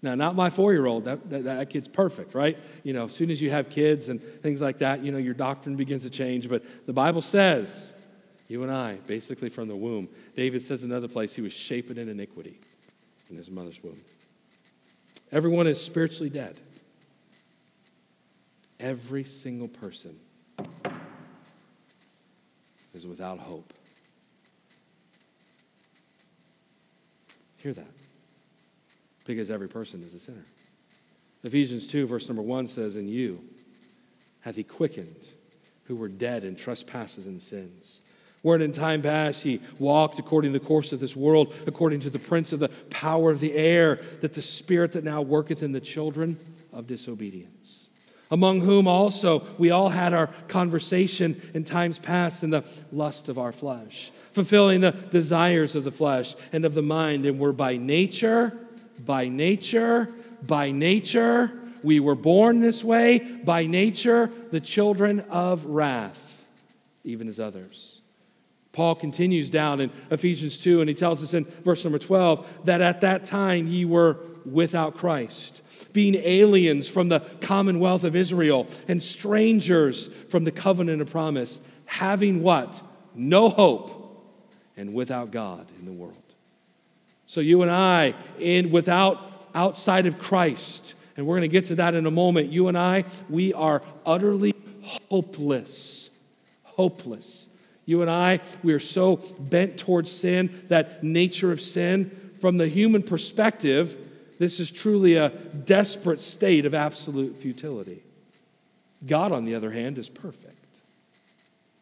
Now, 0.01 0.15
not 0.15 0.35
my 0.35 0.49
four 0.49 0.73
year 0.73 0.85
old. 0.85 1.05
That, 1.05 1.29
that, 1.29 1.43
that, 1.45 1.69
kid's 1.69 1.87
perfect, 1.87 2.35
right? 2.35 2.57
You 2.83 2.91
know, 2.91 3.05
as 3.05 3.13
soon 3.13 3.31
as 3.31 3.41
you 3.41 3.51
have 3.51 3.69
kids 3.69 4.09
and 4.09 4.21
things 4.21 4.61
like 4.61 4.79
that, 4.79 5.01
you 5.01 5.13
know, 5.13 5.17
your 5.17 5.33
doctrine 5.33 5.77
begins 5.77 6.03
to 6.03 6.09
change. 6.09 6.49
But 6.49 6.63
the 6.85 6.91
Bible 6.91 7.21
says, 7.21 7.93
you 8.49 8.63
and 8.63 8.71
I, 8.71 8.95
basically 9.07 9.47
from 9.47 9.69
the 9.69 9.75
womb, 9.75 10.09
David 10.35 10.61
says 10.61 10.83
another 10.83 11.07
place, 11.07 11.33
he 11.33 11.41
was 11.41 11.53
shapen 11.53 11.97
in 11.97 12.09
iniquity 12.09 12.57
in 13.33 13.37
his 13.37 13.49
mother's 13.49 13.83
womb. 13.83 13.99
Everyone 15.31 15.65
is 15.65 15.81
spiritually 15.81 16.29
dead. 16.29 16.55
Every 18.79 19.23
single 19.23 19.67
person 19.67 20.15
is 22.93 23.07
without 23.07 23.39
hope. 23.39 23.73
Hear 27.57 27.73
that. 27.73 27.87
Because 29.25 29.49
every 29.49 29.69
person 29.69 30.03
is 30.03 30.13
a 30.13 30.19
sinner. 30.19 30.45
Ephesians 31.43 31.87
2, 31.87 32.05
verse 32.05 32.27
number 32.27 32.43
1 32.43 32.67
says, 32.67 32.95
In 32.95 33.07
you 33.07 33.39
hath 34.41 34.55
he 34.55 34.63
quickened 34.63 35.27
who 35.87 35.95
were 35.95 36.07
dead 36.07 36.43
in 36.43 36.55
trespasses 36.55 37.25
and 37.25 37.41
sins. 37.41 37.99
Where 38.43 38.57
in 38.57 38.71
time 38.71 39.01
past 39.01 39.41
he 39.41 39.61
walked 39.79 40.19
according 40.19 40.53
to 40.53 40.59
the 40.59 40.65
course 40.65 40.91
of 40.91 40.99
this 40.99 41.15
world, 41.15 41.55
according 41.65 42.01
to 42.01 42.11
the 42.11 42.19
prince 42.19 42.53
of 42.53 42.59
the 42.59 42.69
power 42.91 43.31
of 43.31 43.39
the 43.39 43.53
air, 43.53 43.99
that 44.21 44.35
the 44.35 44.41
spirit 44.43 44.91
that 44.91 45.03
now 45.03 45.23
worketh 45.23 45.63
in 45.63 45.71
the 45.71 45.81
children 45.81 46.37
of 46.71 46.85
disobedience 46.85 47.83
among 48.33 48.61
whom 48.61 48.87
also 48.87 49.43
we 49.59 49.69
all 49.69 49.89
had 49.89 50.11
our 50.11 50.25
conversation 50.47 51.39
in 51.53 51.63
times 51.63 51.99
past 51.99 52.43
in 52.43 52.49
the 52.49 52.63
lust 52.91 53.29
of 53.29 53.37
our 53.37 53.51
flesh, 53.51 54.11
fulfilling 54.31 54.81
the 54.81 54.91
desires 54.91 55.75
of 55.75 55.83
the 55.83 55.91
flesh 55.91 56.33
and 56.51 56.65
of 56.65 56.73
the 56.73 56.81
mind, 56.81 57.27
and 57.27 57.37
were 57.37 57.53
by 57.53 57.77
nature, 57.77 58.51
by 59.05 59.27
nature, 59.27 60.09
by 60.41 60.71
nature, 60.71 61.51
we 61.83 61.99
were 61.99 62.15
born 62.15 62.59
this 62.59 62.83
way, 62.83 63.19
by 63.19 63.67
nature, 63.67 64.31
the 64.49 64.59
children 64.59 65.19
of 65.29 65.65
wrath, 65.65 66.45
even 67.03 67.27
as 67.27 67.39
others. 67.39 67.92
Paul 68.73 68.95
continues 68.95 69.49
down 69.49 69.79
in 69.79 69.91
Ephesians 70.11 70.57
2, 70.57 70.81
and 70.81 70.89
he 70.89 70.95
tells 70.95 71.23
us 71.23 71.33
in 71.33 71.45
verse 71.45 71.83
number 71.83 71.99
12 71.99 72.65
that 72.65 72.81
at 72.81 73.01
that 73.01 73.25
time 73.25 73.67
ye 73.67 73.85
were 73.85 74.17
without 74.45 74.97
Christ 74.97 75.61
being 75.93 76.15
aliens 76.15 76.87
from 76.87 77.07
the 77.07 77.19
commonwealth 77.41 78.03
of 78.03 78.15
Israel 78.15 78.67
and 78.87 79.01
strangers 79.01 80.07
from 80.07 80.43
the 80.43 80.51
covenant 80.51 81.01
of 81.01 81.11
promise, 81.11 81.59
having 81.85 82.41
what? 82.43 82.81
No 83.15 83.49
hope 83.49 83.99
and 84.75 84.93
without 84.93 85.31
God 85.31 85.65
in 85.79 85.85
the 85.85 85.91
world. 85.91 86.15
So 87.27 87.41
you 87.41 87.61
and 87.61 87.71
I, 87.71 88.15
in 88.39 88.71
without 88.71 89.21
outside 89.55 90.07
of 90.07 90.17
Christ, 90.17 90.95
and 91.15 91.27
we're 91.27 91.37
going 91.37 91.49
to 91.49 91.53
get 91.53 91.65
to 91.65 91.75
that 91.75 91.93
in 91.93 92.05
a 92.05 92.11
moment, 92.11 92.51
you 92.51 92.67
and 92.67 92.77
I, 92.77 93.05
we 93.29 93.53
are 93.53 93.83
utterly 94.05 94.55
hopeless. 94.81 96.09
Hopeless. 96.63 97.42
You 97.85 98.01
and 98.01 98.09
I, 98.09 98.39
we 98.63 98.73
are 98.73 98.79
so 98.79 99.17
bent 99.39 99.77
towards 99.77 100.11
sin, 100.11 100.53
that 100.69 101.03
nature 101.03 101.51
of 101.51 101.61
sin, 101.61 102.09
from 102.39 102.57
the 102.57 102.67
human 102.67 103.03
perspective, 103.03 103.97
this 104.39 104.59
is 104.59 104.71
truly 104.71 105.15
a 105.15 105.29
desperate 105.29 106.19
state 106.19 106.65
of 106.65 106.73
absolute 106.73 107.37
futility. 107.37 108.01
God, 109.05 109.31
on 109.31 109.45
the 109.45 109.55
other 109.55 109.71
hand, 109.71 109.97
is 109.97 110.09
perfect. 110.09 110.57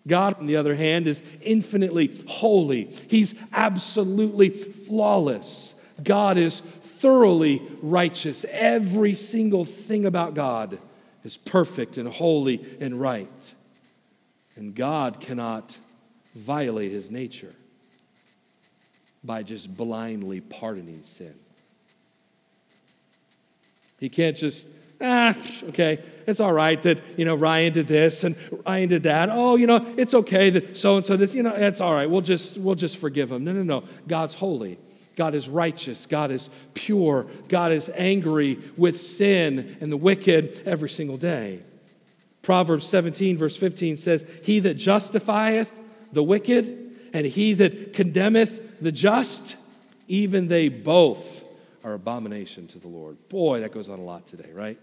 God, 0.08 0.40
on 0.40 0.48
the 0.48 0.58
other 0.58 0.76
hand, 0.76 1.08
is 1.08 1.22
infinitely 1.42 2.12
holy. 2.28 2.86
He's 2.86 3.36
absolutely 3.54 4.50
flawless. 4.50 5.74
God 6.04 6.38
is 6.38 6.60
thoroughly 6.60 7.62
righteous. 7.82 8.46
Every 8.50 9.14
single 9.14 9.66
thing 9.66 10.06
about 10.06 10.34
God 10.34 10.78
is 11.24 11.38
perfect 11.38 11.98
and 11.98 12.08
holy 12.08 12.64
and 12.80 13.00
right. 13.00 13.54
And 14.56 14.76
God 14.76 15.20
cannot 15.20 15.76
violate 16.36 16.92
his 16.92 17.12
nature 17.12 17.54
by 19.24 19.44
just 19.44 19.76
blindly 19.76 20.42
pardoning 20.42 21.04
sin. 21.04 21.34
He 24.00 24.10
can't 24.10 24.36
just, 24.36 24.68
ah, 25.00 25.36
okay, 25.70 26.00
it's 26.26 26.40
all 26.40 26.52
right 26.52 26.82
that, 26.82 27.00
you 27.18 27.26
know, 27.26 27.36
Ryan 27.36 27.74
did 27.74 27.88
this 27.88 28.24
and 28.24 28.36
Ryan 28.66 28.90
did 28.90 29.04
that. 29.04 29.30
Oh, 29.30 29.58
you 29.58 29.68
know, 29.68 29.94
it's 29.98 30.14
okay 30.14 30.50
that 30.50 30.78
so 30.78 30.98
and 30.98 31.06
so 31.06 31.18
this, 31.18 31.36
you 31.36 31.44
know, 31.44 31.54
it's 31.54 31.82
all 31.82 31.94
right. 31.94 32.10
We'll 32.10 32.22
just 32.22 32.58
we'll 32.58 32.76
just 32.76 32.98
forgive 32.98 33.32
him. 33.32 33.44
No, 33.44 33.54
no, 33.54 33.64
no. 33.64 33.84
God's 34.08 34.34
holy. 34.34 34.80
God 35.16 35.36
is 35.36 35.48
righteous. 35.48 36.08
God 36.08 36.32
is 36.32 36.50
pure. 36.74 37.28
God 37.48 37.72
is 37.74 37.92
angry 37.94 38.58
with 38.76 39.00
sin 39.00 39.78
and 39.82 39.92
the 39.92 39.98
wicked 39.98 40.64
every 40.66 40.90
single 40.90 41.18
day. 41.18 41.60
Proverbs 42.42 42.88
17, 42.88 43.38
verse 43.38 43.56
15 43.56 43.98
says, 43.98 44.26
He 44.44 44.62
that 44.62 44.76
justifieth 44.76 45.78
the 46.14 46.24
wicked 46.24 46.92
and 47.14 47.26
he 47.26 47.54
that 47.54 47.94
condemneth 47.94 48.82
the 48.82 48.92
just, 48.92 49.56
even 50.08 50.48
they 50.48 50.70
both 50.70 51.44
are 51.84 51.94
abomination 51.94 52.68
to 52.68 52.80
the 52.80 52.88
Lord. 52.88 53.18
Boy, 53.30 53.62
that 53.62 53.74
goes 53.74 53.90
on 53.90 54.00
a 54.00 54.04
lot 54.04 54.28
today, 54.28 54.50
right? 54.54 54.78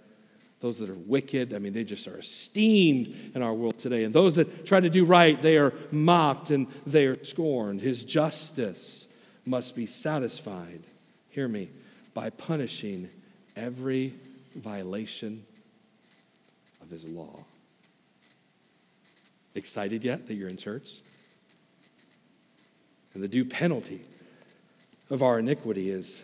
Those 0.61 0.79
that 0.79 0.91
are 0.91 0.95
wicked, 0.95 1.55
I 1.55 1.59
mean, 1.59 1.73
they 1.73 1.85
just 1.85 2.09
are 2.09 2.19
esteemed 2.19 3.15
in 3.35 3.43
our 3.43 3.55
world 3.55 3.79
today. 3.79 4.05
And 4.05 4.13
those 4.13 4.37
that 4.37 4.67
try 4.67 4.81
to 4.81 4.91
do 4.91 5.05
right, 5.05 5.41
they 5.41 5.57
are 5.57 5.73
mocked 5.93 6.51
and 6.51 6.67
they 6.87 7.07
are 7.07 7.23
scorned. 7.23 7.81
His 7.81 8.03
justice 8.03 9.07
must 9.47 9.77
be 9.77 9.87
satisfied, 9.87 10.81
hear 11.31 11.47
me, 11.47 11.69
by 12.13 12.31
punishing 12.31 13.09
every 13.57 14.13
violation 14.57 15.43
of 16.83 16.91
his 16.91 17.05
law. 17.05 17.39
Excited 19.55 20.03
yet 20.03 20.27
that 20.27 20.35
you're 20.35 20.49
in 20.49 20.57
church? 20.57 20.91
And 23.19 23.25
the 23.25 23.29
due 23.29 23.45
penalty 23.45 24.01
of 25.11 25.25
our 25.25 25.41
iniquity 25.41 25.91
is 25.91 26.23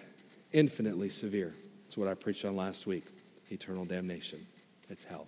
infinitely 0.53 1.11
severe. 1.11 1.53
That's 1.83 1.97
what 1.97 2.07
I 2.07 2.15
preached 2.15 2.45
on 2.45 2.55
last 2.55 2.87
week 2.87 3.03
eternal 3.51 3.85
damnation. 3.85 4.39
It's 4.89 5.03
hell. 5.03 5.27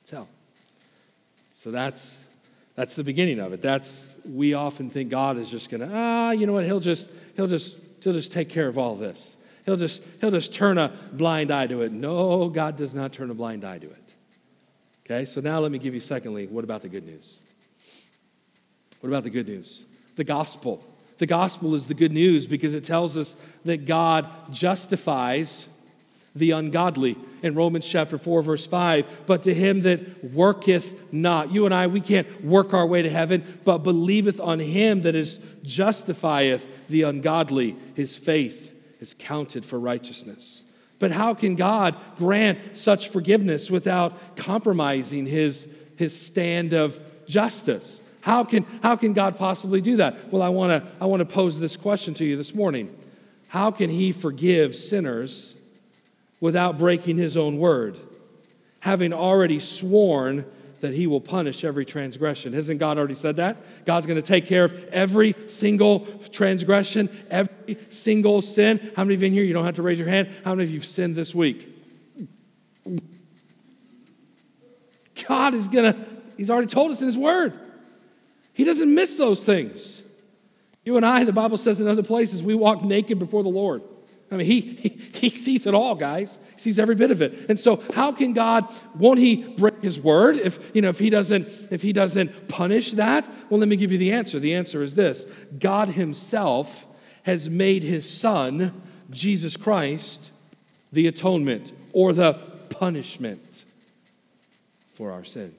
It's 0.00 0.12
hell. 0.12 0.28
So 1.56 1.70
that's 1.70 2.24
that's 2.74 2.96
the 2.96 3.04
beginning 3.04 3.38
of 3.38 3.52
it. 3.52 3.60
That's 3.60 4.16
we 4.24 4.54
often 4.54 4.88
think 4.88 5.10
God 5.10 5.36
is 5.36 5.50
just 5.50 5.68
gonna, 5.68 5.90
ah, 5.92 6.30
you 6.30 6.46
know 6.46 6.54
what, 6.54 6.64
he'll 6.64 6.80
just 6.80 7.10
he'll 7.36 7.46
just 7.46 7.76
he'll 8.02 8.14
just 8.14 8.32
take 8.32 8.48
care 8.48 8.66
of 8.66 8.78
all 8.78 8.96
this. 8.96 9.36
He'll 9.66 9.76
just 9.76 10.02
he'll 10.22 10.30
just 10.30 10.54
turn 10.54 10.78
a 10.78 10.90
blind 11.12 11.50
eye 11.50 11.66
to 11.66 11.82
it. 11.82 11.92
No, 11.92 12.48
God 12.48 12.76
does 12.78 12.94
not 12.94 13.12
turn 13.12 13.30
a 13.30 13.34
blind 13.34 13.62
eye 13.62 13.76
to 13.76 13.90
it. 13.90 14.14
Okay, 15.04 15.26
so 15.26 15.42
now 15.42 15.58
let 15.58 15.70
me 15.70 15.78
give 15.78 15.92
you 15.92 16.00
secondly, 16.00 16.46
what 16.46 16.64
about 16.64 16.80
the 16.80 16.88
good 16.88 17.04
news? 17.04 17.42
What 19.04 19.10
about 19.10 19.24
the 19.24 19.28
good 19.28 19.48
news? 19.48 19.84
The 20.16 20.24
gospel. 20.24 20.82
The 21.18 21.26
gospel 21.26 21.74
is 21.74 21.84
the 21.84 21.92
good 21.92 22.10
news 22.10 22.46
because 22.46 22.72
it 22.72 22.84
tells 22.84 23.18
us 23.18 23.36
that 23.66 23.84
God 23.84 24.26
justifies 24.50 25.68
the 26.34 26.52
ungodly 26.52 27.18
in 27.42 27.54
Romans 27.54 27.86
chapter 27.86 28.16
4, 28.16 28.40
verse 28.40 28.66
5. 28.66 29.26
But 29.26 29.42
to 29.42 29.52
him 29.52 29.82
that 29.82 30.24
worketh 30.32 31.12
not, 31.12 31.52
you 31.52 31.66
and 31.66 31.74
I, 31.74 31.86
we 31.88 32.00
can't 32.00 32.42
work 32.42 32.72
our 32.72 32.86
way 32.86 33.02
to 33.02 33.10
heaven, 33.10 33.44
but 33.66 33.82
believeth 33.82 34.40
on 34.40 34.58
him 34.58 35.02
that 35.02 35.14
is 35.14 35.38
justifieth 35.62 36.88
the 36.88 37.02
ungodly, 37.02 37.76
his 37.96 38.16
faith 38.16 38.72
is 39.02 39.12
counted 39.12 39.66
for 39.66 39.78
righteousness. 39.78 40.62
But 40.98 41.12
how 41.12 41.34
can 41.34 41.56
God 41.56 41.94
grant 42.16 42.78
such 42.78 43.10
forgiveness 43.10 43.70
without 43.70 44.36
compromising 44.36 45.26
his, 45.26 45.70
his 45.98 46.18
stand 46.18 46.72
of 46.72 46.98
justice? 47.28 48.00
How 48.24 48.42
can, 48.42 48.64
how 48.82 48.96
can 48.96 49.12
God 49.12 49.36
possibly 49.36 49.82
do 49.82 49.96
that? 49.96 50.32
Well, 50.32 50.40
I 50.40 50.48
want 50.48 50.82
to 50.82 50.90
I 50.98 51.04
wanna 51.04 51.26
pose 51.26 51.60
this 51.60 51.76
question 51.76 52.14
to 52.14 52.24
you 52.24 52.38
this 52.38 52.54
morning. 52.54 52.88
How 53.48 53.70
can 53.70 53.90
He 53.90 54.12
forgive 54.12 54.74
sinners 54.74 55.54
without 56.40 56.78
breaking 56.78 57.18
His 57.18 57.36
own 57.36 57.58
word, 57.58 57.98
having 58.80 59.12
already 59.12 59.60
sworn 59.60 60.46
that 60.80 60.94
He 60.94 61.06
will 61.06 61.20
punish 61.20 61.64
every 61.64 61.84
transgression? 61.84 62.54
Hasn't 62.54 62.80
God 62.80 62.96
already 62.96 63.14
said 63.14 63.36
that? 63.36 63.58
God's 63.84 64.06
going 64.06 64.16
to 64.16 64.26
take 64.26 64.46
care 64.46 64.64
of 64.64 64.84
every 64.84 65.34
single 65.46 66.06
transgression, 66.32 67.10
every 67.28 67.76
single 67.90 68.40
sin. 68.40 68.80
How 68.96 69.04
many 69.04 69.16
of 69.16 69.20
you 69.20 69.26
in 69.26 69.32
here, 69.34 69.44
you 69.44 69.52
don't 69.52 69.66
have 69.66 69.76
to 69.76 69.82
raise 69.82 69.98
your 69.98 70.08
hand, 70.08 70.30
how 70.46 70.54
many 70.54 70.64
of 70.64 70.70
you 70.70 70.80
have 70.80 70.88
sinned 70.88 71.14
this 71.14 71.34
week? 71.34 71.68
God 75.28 75.52
is 75.52 75.68
going 75.68 75.92
to, 75.92 76.00
He's 76.38 76.48
already 76.48 76.68
told 76.68 76.90
us 76.90 77.02
in 77.02 77.06
His 77.06 77.18
Word. 77.18 77.60
He 78.54 78.64
doesn't 78.64 78.94
miss 78.94 79.16
those 79.16 79.44
things. 79.44 80.00
You 80.84 80.96
and 80.96 81.04
I, 81.04 81.24
the 81.24 81.32
Bible 81.32 81.56
says 81.56 81.80
in 81.80 81.88
other 81.88 82.02
places, 82.02 82.42
we 82.42 82.54
walk 82.54 82.84
naked 82.84 83.18
before 83.18 83.42
the 83.42 83.48
Lord. 83.48 83.82
I 84.30 84.36
mean, 84.36 84.46
he, 84.46 84.60
he, 84.60 84.88
he 84.88 85.30
sees 85.30 85.66
it 85.66 85.74
all, 85.74 85.94
guys. 85.94 86.38
He 86.54 86.60
sees 86.60 86.78
every 86.78 86.94
bit 86.94 87.10
of 87.10 87.22
it. 87.22 87.48
And 87.48 87.58
so, 87.58 87.82
how 87.94 88.12
can 88.12 88.32
God, 88.32 88.66
won't 88.96 89.18
he 89.18 89.36
break 89.36 89.82
his 89.82 89.98
word 89.98 90.36
if, 90.36 90.74
you 90.74 90.82
know, 90.82 90.88
if 90.88 90.98
he 90.98 91.10
doesn't, 91.10 91.48
if 91.70 91.82
he 91.82 91.92
doesn't 91.92 92.48
punish 92.48 92.92
that? 92.92 93.28
Well, 93.48 93.60
let 93.60 93.68
me 93.68 93.76
give 93.76 93.92
you 93.92 93.98
the 93.98 94.12
answer. 94.12 94.38
The 94.38 94.54
answer 94.54 94.82
is 94.82 94.94
this 94.94 95.24
God 95.58 95.88
himself 95.88 96.86
has 97.24 97.48
made 97.48 97.82
his 97.82 98.08
son, 98.08 98.82
Jesus 99.10 99.56
Christ, 99.56 100.30
the 100.92 101.06
atonement 101.06 101.72
or 101.92 102.12
the 102.12 102.34
punishment 102.70 103.64
for 104.94 105.12
our 105.12 105.24
sins. 105.24 105.54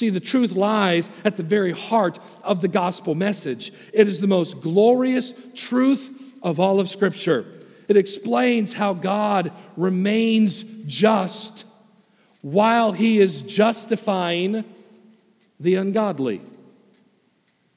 See, 0.00 0.08
the 0.08 0.18
truth 0.18 0.52
lies 0.52 1.10
at 1.26 1.36
the 1.36 1.42
very 1.42 1.72
heart 1.72 2.18
of 2.42 2.62
the 2.62 2.68
gospel 2.68 3.14
message. 3.14 3.70
It 3.92 4.08
is 4.08 4.18
the 4.18 4.26
most 4.26 4.62
glorious 4.62 5.34
truth 5.54 6.38
of 6.42 6.58
all 6.58 6.80
of 6.80 6.88
Scripture. 6.88 7.44
It 7.86 7.98
explains 7.98 8.72
how 8.72 8.94
God 8.94 9.52
remains 9.76 10.62
just 10.86 11.66
while 12.40 12.92
he 12.92 13.20
is 13.20 13.42
justifying 13.42 14.64
the 15.60 15.74
ungodly. 15.74 16.40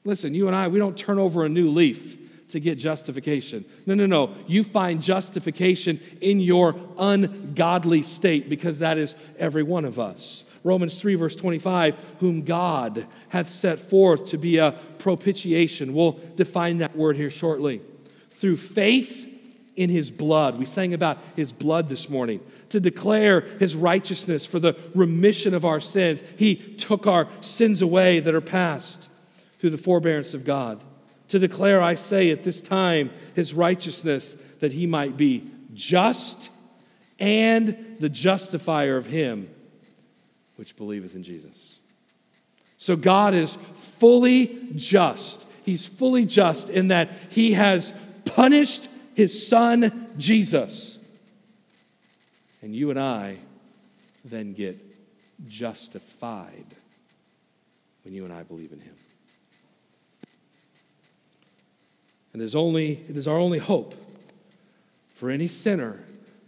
Listen, 0.06 0.32
you 0.32 0.46
and 0.46 0.56
I, 0.56 0.68
we 0.68 0.78
don't 0.78 0.96
turn 0.96 1.18
over 1.18 1.44
a 1.44 1.50
new 1.50 1.72
leaf 1.72 2.16
to 2.52 2.58
get 2.58 2.78
justification. 2.78 3.66
No, 3.84 3.92
no, 3.92 4.06
no. 4.06 4.34
You 4.46 4.64
find 4.64 5.02
justification 5.02 6.00
in 6.22 6.40
your 6.40 6.74
ungodly 6.98 8.02
state 8.02 8.48
because 8.48 8.78
that 8.78 8.96
is 8.96 9.14
every 9.38 9.62
one 9.62 9.84
of 9.84 9.98
us. 9.98 10.42
Romans 10.64 10.98
3, 10.98 11.16
verse 11.16 11.36
25, 11.36 11.94
whom 12.20 12.42
God 12.42 13.06
hath 13.28 13.52
set 13.52 13.78
forth 13.78 14.30
to 14.30 14.38
be 14.38 14.56
a 14.56 14.72
propitiation. 14.98 15.92
We'll 15.92 16.18
define 16.36 16.78
that 16.78 16.96
word 16.96 17.16
here 17.16 17.30
shortly. 17.30 17.82
Through 18.30 18.56
faith 18.56 19.30
in 19.76 19.90
his 19.90 20.10
blood. 20.10 20.58
We 20.58 20.64
sang 20.64 20.94
about 20.94 21.18
his 21.36 21.52
blood 21.52 21.90
this 21.90 22.08
morning. 22.08 22.40
To 22.70 22.80
declare 22.80 23.42
his 23.42 23.76
righteousness 23.76 24.46
for 24.46 24.58
the 24.58 24.74
remission 24.94 25.52
of 25.52 25.66
our 25.66 25.80
sins. 25.80 26.22
He 26.38 26.56
took 26.56 27.06
our 27.06 27.28
sins 27.42 27.82
away 27.82 28.20
that 28.20 28.34
are 28.34 28.40
past 28.40 29.08
through 29.58 29.70
the 29.70 29.78
forbearance 29.78 30.32
of 30.32 30.46
God. 30.46 30.80
To 31.28 31.38
declare, 31.38 31.82
I 31.82 31.96
say, 31.96 32.30
at 32.30 32.42
this 32.42 32.60
time, 32.62 33.10
his 33.34 33.52
righteousness, 33.52 34.34
that 34.60 34.72
he 34.72 34.86
might 34.86 35.16
be 35.16 35.44
just 35.74 36.48
and 37.20 37.96
the 38.00 38.08
justifier 38.08 38.96
of 38.96 39.06
him 39.06 39.48
which 40.56 40.76
believeth 40.76 41.14
in 41.14 41.22
Jesus. 41.22 41.78
So 42.78 42.96
God 42.96 43.34
is 43.34 43.54
fully 43.54 44.58
just. 44.76 45.44
He's 45.64 45.86
fully 45.86 46.26
just 46.26 46.68
in 46.68 46.88
that 46.88 47.10
he 47.30 47.52
has 47.54 47.92
punished 48.24 48.88
his 49.14 49.46
son 49.46 50.08
Jesus. 50.18 50.98
And 52.62 52.74
you 52.74 52.90
and 52.90 52.98
I 52.98 53.36
then 54.24 54.54
get 54.54 54.76
justified 55.48 56.64
when 58.04 58.14
you 58.14 58.24
and 58.24 58.32
I 58.32 58.42
believe 58.42 58.72
in 58.72 58.80
him. 58.80 58.94
And 62.32 62.42
it 62.42 62.44
is 62.44 62.56
only 62.56 62.92
it 63.08 63.16
is 63.16 63.28
our 63.28 63.36
only 63.36 63.58
hope 63.58 63.94
for 65.16 65.30
any 65.30 65.46
sinner 65.46 65.98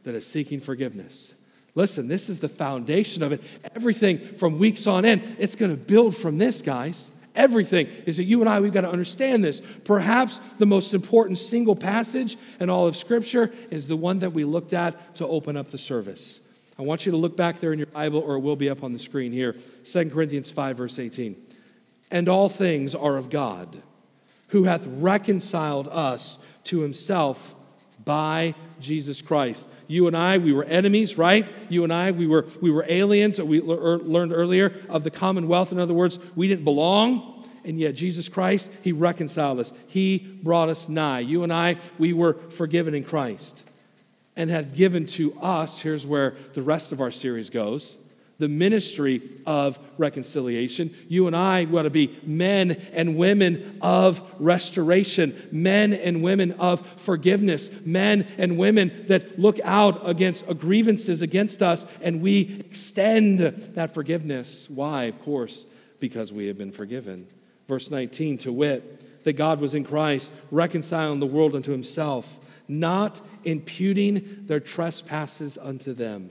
that 0.02 0.14
is 0.14 0.26
seeking 0.26 0.60
forgiveness 0.60 1.32
Listen, 1.76 2.08
this 2.08 2.28
is 2.30 2.40
the 2.40 2.48
foundation 2.48 3.22
of 3.22 3.32
it. 3.32 3.42
Everything 3.76 4.18
from 4.18 4.58
weeks 4.58 4.86
on 4.86 5.04
end, 5.04 5.36
it's 5.38 5.54
going 5.54 5.70
to 5.70 5.76
build 5.76 6.16
from 6.16 6.38
this, 6.38 6.62
guys. 6.62 7.08
Everything 7.36 7.88
is 8.06 8.16
that 8.16 8.24
you 8.24 8.40
and 8.40 8.48
I, 8.48 8.60
we've 8.60 8.72
got 8.72 8.80
to 8.80 8.90
understand 8.90 9.44
this. 9.44 9.60
Perhaps 9.84 10.40
the 10.58 10.64
most 10.64 10.94
important 10.94 11.38
single 11.38 11.76
passage 11.76 12.38
in 12.58 12.70
all 12.70 12.86
of 12.86 12.96
Scripture 12.96 13.52
is 13.70 13.86
the 13.86 13.96
one 13.96 14.20
that 14.20 14.32
we 14.32 14.44
looked 14.44 14.72
at 14.72 15.16
to 15.16 15.26
open 15.26 15.58
up 15.58 15.70
the 15.70 15.76
service. 15.76 16.40
I 16.78 16.82
want 16.82 17.04
you 17.04 17.12
to 17.12 17.18
look 17.18 17.36
back 17.36 17.60
there 17.60 17.74
in 17.74 17.78
your 17.78 17.86
Bible, 17.86 18.20
or 18.20 18.36
it 18.36 18.40
will 18.40 18.56
be 18.56 18.70
up 18.70 18.82
on 18.82 18.94
the 18.94 18.98
screen 18.98 19.30
here. 19.30 19.54
2 19.84 20.10
Corinthians 20.10 20.50
5, 20.50 20.78
verse 20.78 20.98
18. 20.98 21.36
And 22.10 22.30
all 22.30 22.48
things 22.48 22.94
are 22.94 23.18
of 23.18 23.28
God, 23.28 23.68
who 24.48 24.64
hath 24.64 24.86
reconciled 24.86 25.88
us 25.88 26.38
to 26.64 26.80
himself 26.80 27.54
by 28.06 28.54
Jesus 28.80 29.20
Christ. 29.20 29.68
You 29.88 30.06
and 30.06 30.16
I, 30.16 30.38
we 30.38 30.54
were 30.54 30.64
enemies, 30.64 31.18
right? 31.18 31.46
You 31.68 31.84
and 31.84 31.92
I, 31.92 32.12
we 32.12 32.26
were, 32.26 32.46
we 32.62 32.70
were 32.70 32.86
aliens, 32.88 33.38
we 33.38 33.58
er, 33.60 33.98
learned 33.98 34.32
earlier, 34.32 34.72
of 34.88 35.04
the 35.04 35.10
commonwealth. 35.10 35.72
In 35.72 35.78
other 35.78 35.92
words, 35.92 36.18
we 36.34 36.48
didn't 36.48 36.64
belong. 36.64 37.34
And 37.64 37.78
yet, 37.78 37.96
Jesus 37.96 38.28
Christ, 38.28 38.70
He 38.82 38.92
reconciled 38.92 39.58
us. 39.58 39.72
He 39.88 40.18
brought 40.18 40.70
us 40.70 40.88
nigh. 40.88 41.20
You 41.20 41.42
and 41.42 41.52
I, 41.52 41.76
we 41.98 42.12
were 42.14 42.34
forgiven 42.34 42.94
in 42.94 43.04
Christ 43.04 43.62
and 44.36 44.48
had 44.48 44.76
given 44.76 45.06
to 45.06 45.38
us. 45.40 45.80
Here's 45.80 46.06
where 46.06 46.36
the 46.54 46.62
rest 46.62 46.92
of 46.92 47.00
our 47.00 47.10
series 47.10 47.50
goes 47.50 47.96
the 48.38 48.48
ministry 48.48 49.22
of 49.46 49.78
reconciliation. 49.96 50.94
You 51.08 51.26
and 51.26 51.34
I 51.34 51.64
want 51.64 51.86
to 51.86 51.90
be 51.90 52.14
men 52.22 52.72
and 52.92 53.16
women 53.16 53.78
of 53.80 54.20
restoration, 54.38 55.34
men 55.50 55.94
and 55.94 56.22
women 56.22 56.52
of 56.52 56.86
forgiveness, 57.00 57.70
men 57.84 58.26
and 58.36 58.58
women 58.58 59.06
that 59.08 59.38
look 59.38 59.58
out 59.64 60.08
against 60.08 60.46
grievances 60.58 61.22
against 61.22 61.62
us 61.62 61.86
and 62.02 62.20
we 62.20 62.56
extend 62.60 63.38
that 63.38 63.94
forgiveness. 63.94 64.68
Why? 64.68 65.04
Of 65.04 65.22
course, 65.22 65.64
because 65.98 66.32
we 66.32 66.48
have 66.48 66.58
been 66.58 66.72
forgiven. 66.72 67.26
Verse 67.68 67.90
19, 67.90 68.38
to 68.38 68.52
wit, 68.52 69.24
that 69.24 69.32
God 69.32 69.60
was 69.60 69.74
in 69.74 69.84
Christ, 69.84 70.30
reconciling 70.50 71.20
the 71.20 71.26
world 71.26 71.56
unto 71.56 71.72
himself, 71.72 72.32
not 72.68 73.20
imputing 73.44 74.44
their 74.46 74.60
trespasses 74.60 75.58
unto 75.58 75.94
them 75.94 76.30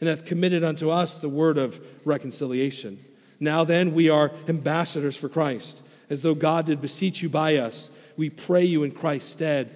and 0.00 0.08
hath 0.08 0.26
committed 0.26 0.64
unto 0.64 0.90
us 0.90 1.18
the 1.18 1.28
word 1.28 1.58
of 1.58 1.78
reconciliation. 2.04 2.98
Now 3.40 3.64
then, 3.64 3.94
we 3.94 4.10
are 4.10 4.30
ambassadors 4.48 5.16
for 5.16 5.28
Christ, 5.28 5.82
as 6.10 6.22
though 6.22 6.34
God 6.34 6.66
did 6.66 6.80
beseech 6.80 7.22
you 7.22 7.28
by 7.28 7.56
us. 7.56 7.90
We 8.16 8.30
pray 8.30 8.64
you 8.64 8.84
in 8.84 8.92
Christ's 8.92 9.30
stead, 9.30 9.70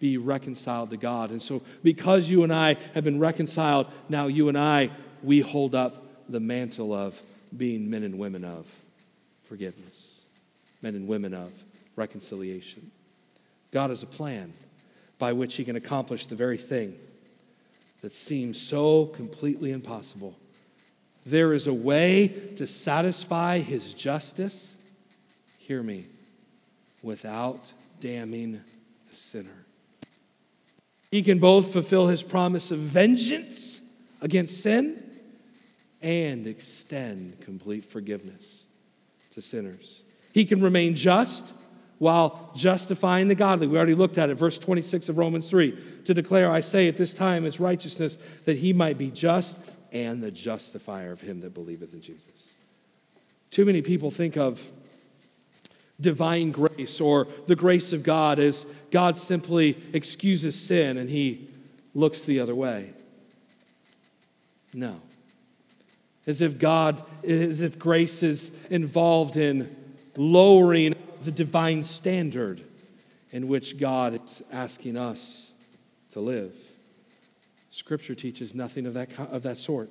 be 0.00 0.18
reconciled 0.18 0.90
to 0.90 0.96
God. 0.96 1.30
And 1.30 1.40
so, 1.40 1.62
because 1.82 2.28
you 2.28 2.42
and 2.42 2.52
I 2.52 2.76
have 2.94 3.04
been 3.04 3.18
reconciled, 3.18 3.86
now 4.08 4.26
you 4.26 4.48
and 4.48 4.58
I, 4.58 4.90
we 5.22 5.40
hold 5.40 5.74
up 5.74 6.02
the 6.28 6.40
mantle 6.40 6.92
of 6.92 7.18
being 7.56 7.88
men 7.90 8.02
and 8.02 8.18
women 8.18 8.44
of 8.44 8.66
forgiveness, 9.48 10.24
men 10.82 10.94
and 10.94 11.08
women 11.08 11.32
of 11.32 11.50
reconciliation. 11.96 12.90
God 13.72 13.90
has 13.90 14.02
a 14.02 14.06
plan 14.06 14.52
by 15.18 15.32
which 15.32 15.54
He 15.54 15.64
can 15.64 15.76
accomplish 15.76 16.26
the 16.26 16.36
very 16.36 16.58
thing 16.58 16.94
that 18.06 18.12
seems 18.12 18.60
so 18.60 19.06
completely 19.06 19.72
impossible. 19.72 20.32
There 21.26 21.52
is 21.52 21.66
a 21.66 21.74
way 21.74 22.28
to 22.54 22.64
satisfy 22.64 23.58
his 23.58 23.94
justice, 23.94 24.76
hear 25.58 25.82
me, 25.82 26.04
without 27.02 27.72
damning 28.00 28.60
the 29.10 29.16
sinner. 29.16 29.58
He 31.10 31.24
can 31.24 31.40
both 31.40 31.72
fulfill 31.72 32.06
his 32.06 32.22
promise 32.22 32.70
of 32.70 32.78
vengeance 32.78 33.80
against 34.22 34.62
sin 34.62 35.02
and 36.00 36.46
extend 36.46 37.40
complete 37.40 37.86
forgiveness 37.86 38.64
to 39.32 39.42
sinners. 39.42 40.00
He 40.32 40.44
can 40.44 40.60
remain 40.60 40.94
just 40.94 41.52
while 41.98 42.50
justifying 42.54 43.28
the 43.28 43.34
godly. 43.34 43.66
We 43.66 43.76
already 43.76 43.94
looked 43.94 44.18
at 44.18 44.30
it, 44.30 44.34
verse 44.34 44.58
26 44.58 45.08
of 45.08 45.18
Romans 45.18 45.48
3. 45.48 45.76
To 46.06 46.14
declare, 46.14 46.50
I 46.50 46.60
say, 46.60 46.88
at 46.88 46.96
this 46.96 47.14
time 47.14 47.44
is 47.44 47.58
righteousness, 47.58 48.18
that 48.44 48.56
he 48.56 48.72
might 48.72 48.98
be 48.98 49.10
just 49.10 49.58
and 49.92 50.22
the 50.22 50.30
justifier 50.30 51.12
of 51.12 51.20
him 51.20 51.40
that 51.40 51.54
believeth 51.54 51.94
in 51.94 52.02
Jesus. 52.02 52.52
Too 53.50 53.64
many 53.64 53.82
people 53.82 54.10
think 54.10 54.36
of 54.36 54.60
divine 56.00 56.50
grace 56.50 57.00
or 57.00 57.26
the 57.46 57.56
grace 57.56 57.92
of 57.92 58.02
God 58.02 58.38
as 58.38 58.64
God 58.90 59.16
simply 59.16 59.76
excuses 59.94 60.60
sin 60.60 60.98
and 60.98 61.08
he 61.08 61.48
looks 61.94 62.24
the 62.24 62.40
other 62.40 62.54
way. 62.54 62.90
No. 64.74 65.00
As 66.26 66.42
if 66.42 66.58
God, 66.58 67.02
as 67.26 67.62
if 67.62 67.78
grace 67.78 68.22
is 68.22 68.50
involved 68.68 69.36
in 69.36 69.74
lowering 70.16 70.94
the 71.24 71.32
divine 71.32 71.84
standard 71.84 72.60
in 73.32 73.48
which 73.48 73.78
God 73.78 74.20
is 74.22 74.42
asking 74.52 74.96
us 74.96 75.50
to 76.12 76.20
live. 76.20 76.52
Scripture 77.70 78.14
teaches 78.14 78.54
nothing 78.54 78.86
of 78.86 78.94
that, 78.94 79.08
of 79.18 79.42
that 79.42 79.58
sort. 79.58 79.90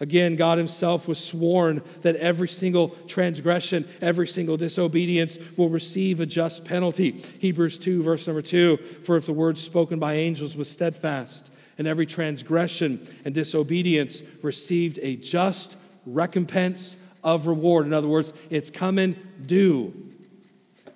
Again, 0.00 0.36
God 0.36 0.56
Himself 0.56 1.06
was 1.06 1.22
sworn 1.22 1.82
that 2.00 2.16
every 2.16 2.48
single 2.48 2.88
transgression, 3.06 3.86
every 4.00 4.26
single 4.26 4.56
disobedience 4.56 5.36
will 5.58 5.68
receive 5.68 6.22
a 6.22 6.26
just 6.26 6.64
penalty. 6.64 7.10
Hebrews 7.10 7.78
2, 7.78 8.02
verse 8.02 8.26
number 8.26 8.40
2 8.40 8.78
For 9.04 9.18
if 9.18 9.26
the 9.26 9.34
word 9.34 9.58
spoken 9.58 9.98
by 9.98 10.14
angels 10.14 10.56
was 10.56 10.70
steadfast, 10.70 11.50
and 11.76 11.86
every 11.86 12.06
transgression 12.06 13.06
and 13.26 13.34
disobedience 13.34 14.22
received 14.42 14.98
a 15.02 15.16
just 15.16 15.76
recompense 16.06 16.96
of 17.22 17.46
reward. 17.46 17.86
In 17.86 17.92
other 17.92 18.08
words, 18.08 18.32
it's 18.48 18.70
coming 18.70 19.16
due. 19.44 19.92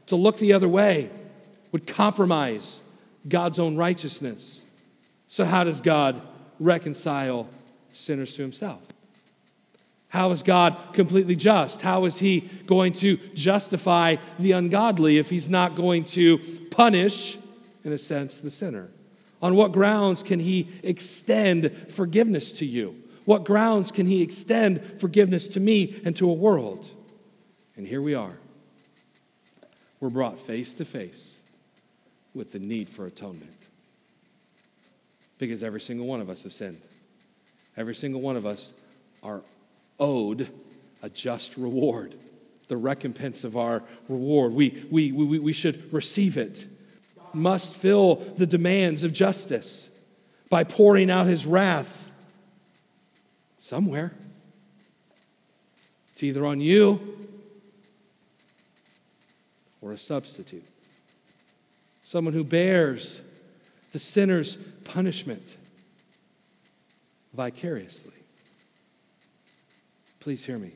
To 0.06 0.16
look 0.16 0.38
the 0.38 0.52
other 0.54 0.68
way 0.68 1.10
would 1.72 1.86
compromise 1.86 2.82
God's 3.28 3.58
own 3.58 3.76
righteousness. 3.76 4.64
So, 5.28 5.44
how 5.44 5.64
does 5.64 5.80
God 5.80 6.20
reconcile 6.60 7.48
sinners 7.92 8.34
to 8.34 8.42
himself? 8.42 8.80
How 10.08 10.30
is 10.30 10.44
God 10.44 10.76
completely 10.92 11.34
just? 11.34 11.80
How 11.82 12.04
is 12.04 12.16
he 12.16 12.42
going 12.66 12.92
to 12.94 13.16
justify 13.34 14.16
the 14.38 14.52
ungodly 14.52 15.18
if 15.18 15.28
he's 15.28 15.48
not 15.48 15.74
going 15.74 16.04
to 16.04 16.38
punish, 16.70 17.36
in 17.82 17.92
a 17.92 17.98
sense, 17.98 18.40
the 18.40 18.52
sinner? 18.52 18.88
On 19.42 19.56
what 19.56 19.72
grounds 19.72 20.22
can 20.22 20.38
he 20.38 20.68
extend 20.84 21.72
forgiveness 21.90 22.52
to 22.60 22.64
you? 22.64 22.94
What 23.24 23.44
grounds 23.44 23.90
can 23.90 24.06
he 24.06 24.22
extend 24.22 25.00
forgiveness 25.00 25.48
to 25.48 25.60
me 25.60 26.00
and 26.04 26.14
to 26.16 26.30
a 26.30 26.32
world? 26.32 26.88
And 27.76 27.86
here 27.86 28.00
we 28.00 28.14
are. 28.14 28.36
We're 30.04 30.10
brought 30.10 30.38
face 30.38 30.74
to 30.74 30.84
face 30.84 31.40
with 32.34 32.52
the 32.52 32.58
need 32.58 32.90
for 32.90 33.06
atonement. 33.06 33.50
Because 35.38 35.62
every 35.62 35.80
single 35.80 36.06
one 36.06 36.20
of 36.20 36.28
us 36.28 36.42
has 36.42 36.54
sinned. 36.54 36.78
Every 37.74 37.94
single 37.94 38.20
one 38.20 38.36
of 38.36 38.44
us 38.44 38.70
are 39.22 39.40
owed 39.98 40.46
a 41.02 41.08
just 41.08 41.56
reward, 41.56 42.14
the 42.68 42.76
recompense 42.76 43.44
of 43.44 43.56
our 43.56 43.82
reward. 44.10 44.52
We, 44.52 44.84
we, 44.90 45.10
we, 45.10 45.38
we 45.38 45.52
should 45.54 45.90
receive 45.90 46.36
it. 46.36 46.66
Must 47.32 47.74
fill 47.74 48.16
the 48.16 48.46
demands 48.46 49.04
of 49.04 49.14
justice 49.14 49.88
by 50.50 50.64
pouring 50.64 51.10
out 51.10 51.28
his 51.28 51.46
wrath 51.46 52.10
somewhere. 53.58 54.12
It's 56.12 56.22
either 56.22 56.44
on 56.44 56.60
you 56.60 57.23
or 59.84 59.92
a 59.92 59.98
substitute. 59.98 60.64
Someone 62.04 62.32
who 62.34 62.42
bears 62.42 63.20
the 63.92 63.98
sinner's 63.98 64.54
punishment 64.84 65.54
vicariously. 67.34 68.12
Please 70.20 70.44
hear 70.44 70.58
me. 70.58 70.70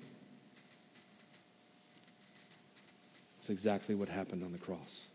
It's 3.40 3.50
exactly 3.50 3.94
what 3.94 4.08
happened 4.08 4.44
on 4.44 4.52
the 4.52 4.58
cross. 4.58 5.06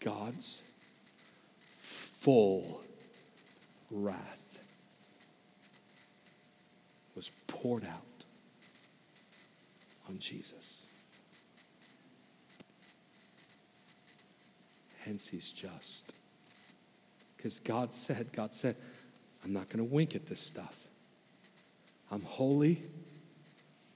God's 0.00 0.60
full 1.80 2.80
wrath 3.90 4.60
was 7.16 7.30
poured 7.48 7.84
out 7.84 8.24
on 10.08 10.20
Jesus. 10.20 10.85
Hence, 15.06 15.26
he's 15.26 15.50
just. 15.50 16.12
Because 17.36 17.60
God 17.60 17.94
said, 17.94 18.32
God 18.32 18.52
said, 18.52 18.76
I'm 19.44 19.52
not 19.52 19.68
going 19.68 19.78
to 19.78 19.94
wink 19.94 20.14
at 20.14 20.26
this 20.26 20.40
stuff. 20.40 20.76
I'm 22.10 22.22
holy. 22.22 22.82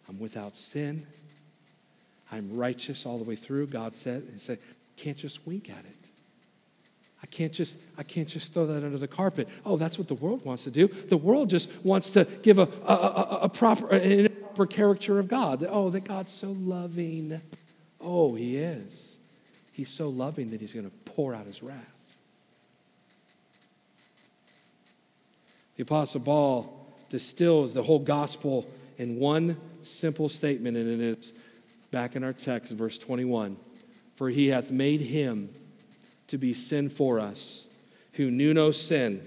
I'm 0.09 0.19
without 0.19 0.57
sin. 0.57 1.07
I'm 2.33 2.57
righteous 2.57 3.07
all 3.07 3.19
the 3.19 3.25
way 3.25 3.37
through. 3.37 3.67
God 3.67 3.97
said, 3.97 4.23
He 4.33 4.39
said, 4.39 4.59
can't 4.97 5.17
just 5.17 5.47
wink 5.47 5.69
at 5.69 5.79
it. 5.79 5.97
I 7.23 7.27
can't 7.27 7.53
just 7.53 7.77
I 7.99 8.03
can't 8.03 8.29
just 8.29 8.55
throw 8.55 8.67
that 8.67 8.85
under 8.85 8.99
the 8.99 9.09
carpet. 9.09 9.49
Oh, 9.67 9.77
that's 9.77 9.99
what 9.99 10.09
the 10.09 10.15
world 10.15 10.45
wants 10.45 10.65
to 10.65 10.71
do. 10.71 10.89
The 10.89 11.17
world 11.17 11.51
just 11.51 11.71
wants 11.85 12.11
to 12.11 12.25
give 12.25 12.59
a, 12.59 12.69
a, 12.87 12.95
a, 12.95 13.39
a 13.43 13.49
proper 13.49 13.89
a 13.93 14.29
proper 14.29 14.67
caricature 14.67 15.19
of 15.19 15.29
God. 15.29 15.67
Oh, 15.69 15.91
that 15.91 16.05
God's 16.05 16.33
so 16.33 16.51
loving. 16.51 17.41
Oh, 18.01 18.35
He 18.35 18.57
is. 18.57 19.17
He's 19.73 19.91
so 19.91 20.09
loving 20.09 20.51
that 20.51 20.61
He's 20.61 20.73
going 20.73 20.89
to 20.89 20.97
pour 21.21 21.35
out 21.35 21.45
His 21.45 21.63
wrath. 21.63 22.17
The 25.77 25.83
Apostle 25.83 26.23
Paul 26.23 26.95
distills 27.11 27.75
the 27.75 27.83
whole 27.83 27.99
gospel 27.99 28.67
in 28.97 29.17
one 29.17 29.59
simple 29.83 30.31
statement, 30.31 30.79
and 30.79 30.89
it 30.89 31.19
is 31.19 31.31
back 31.91 32.17
in 32.17 32.25
our 32.25 32.33
text, 32.33 32.73
verse 32.73 32.97
21 32.97 33.59
For 34.17 34.31
he 34.31 34.49
hath 34.49 34.71
made 34.71 35.03
him 35.03 35.51
to 36.29 36.39
be 36.39 36.55
sin 36.55 36.89
for 36.89 37.21
us, 37.21 37.67
who 38.15 38.31
knew 38.31 38.55
no 38.55 38.71
sin, 38.71 39.21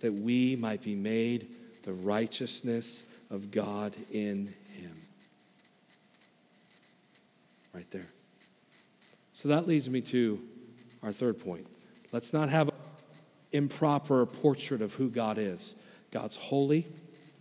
that 0.00 0.12
we 0.12 0.56
might 0.56 0.82
be 0.82 0.96
made 0.96 1.46
the 1.84 1.92
righteousness 1.92 3.04
of 3.30 3.52
God 3.52 3.92
in 4.10 4.52
him. 4.78 4.96
Right 7.72 7.88
there. 7.92 8.08
So 9.34 9.50
that 9.50 9.68
leads 9.68 9.88
me 9.88 10.00
to 10.00 10.40
our 11.02 11.12
third 11.12 11.40
point. 11.40 11.66
Let's 12.12 12.32
not 12.32 12.48
have 12.48 12.68
an 12.68 12.74
improper 13.52 14.26
portrait 14.26 14.82
of 14.82 14.92
who 14.94 15.08
God 15.08 15.38
is. 15.38 15.74
God's 16.12 16.36
holy, 16.36 16.86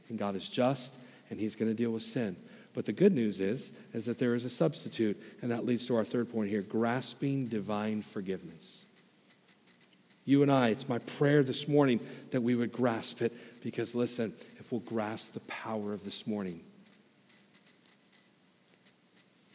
and 0.09 0.19
God 0.19 0.35
is 0.35 0.47
just, 0.47 0.95
and 1.29 1.39
He's 1.39 1.55
going 1.55 1.71
to 1.71 1.75
deal 1.75 1.91
with 1.91 2.03
sin. 2.03 2.35
But 2.75 2.85
the 2.85 2.93
good 2.93 3.13
news 3.13 3.39
is, 3.39 3.71
is 3.93 4.05
that 4.05 4.19
there 4.19 4.35
is 4.35 4.45
a 4.45 4.49
substitute, 4.49 5.17
and 5.41 5.51
that 5.51 5.65
leads 5.65 5.87
to 5.87 5.95
our 5.95 6.05
third 6.05 6.31
point 6.31 6.49
here: 6.49 6.61
grasping 6.61 7.47
divine 7.47 8.03
forgiveness. 8.03 8.85
You 10.25 10.43
and 10.43 10.51
I, 10.51 10.69
it's 10.69 10.87
my 10.87 10.99
prayer 10.99 11.41
this 11.41 11.67
morning 11.67 11.99
that 12.31 12.41
we 12.41 12.53
would 12.53 12.71
grasp 12.71 13.23
it, 13.23 13.33
because 13.63 13.95
listen, 13.95 14.31
if 14.59 14.71
we'll 14.71 14.81
grasp 14.81 15.33
the 15.33 15.39
power 15.41 15.93
of 15.93 16.03
this 16.05 16.27
morning, 16.27 16.59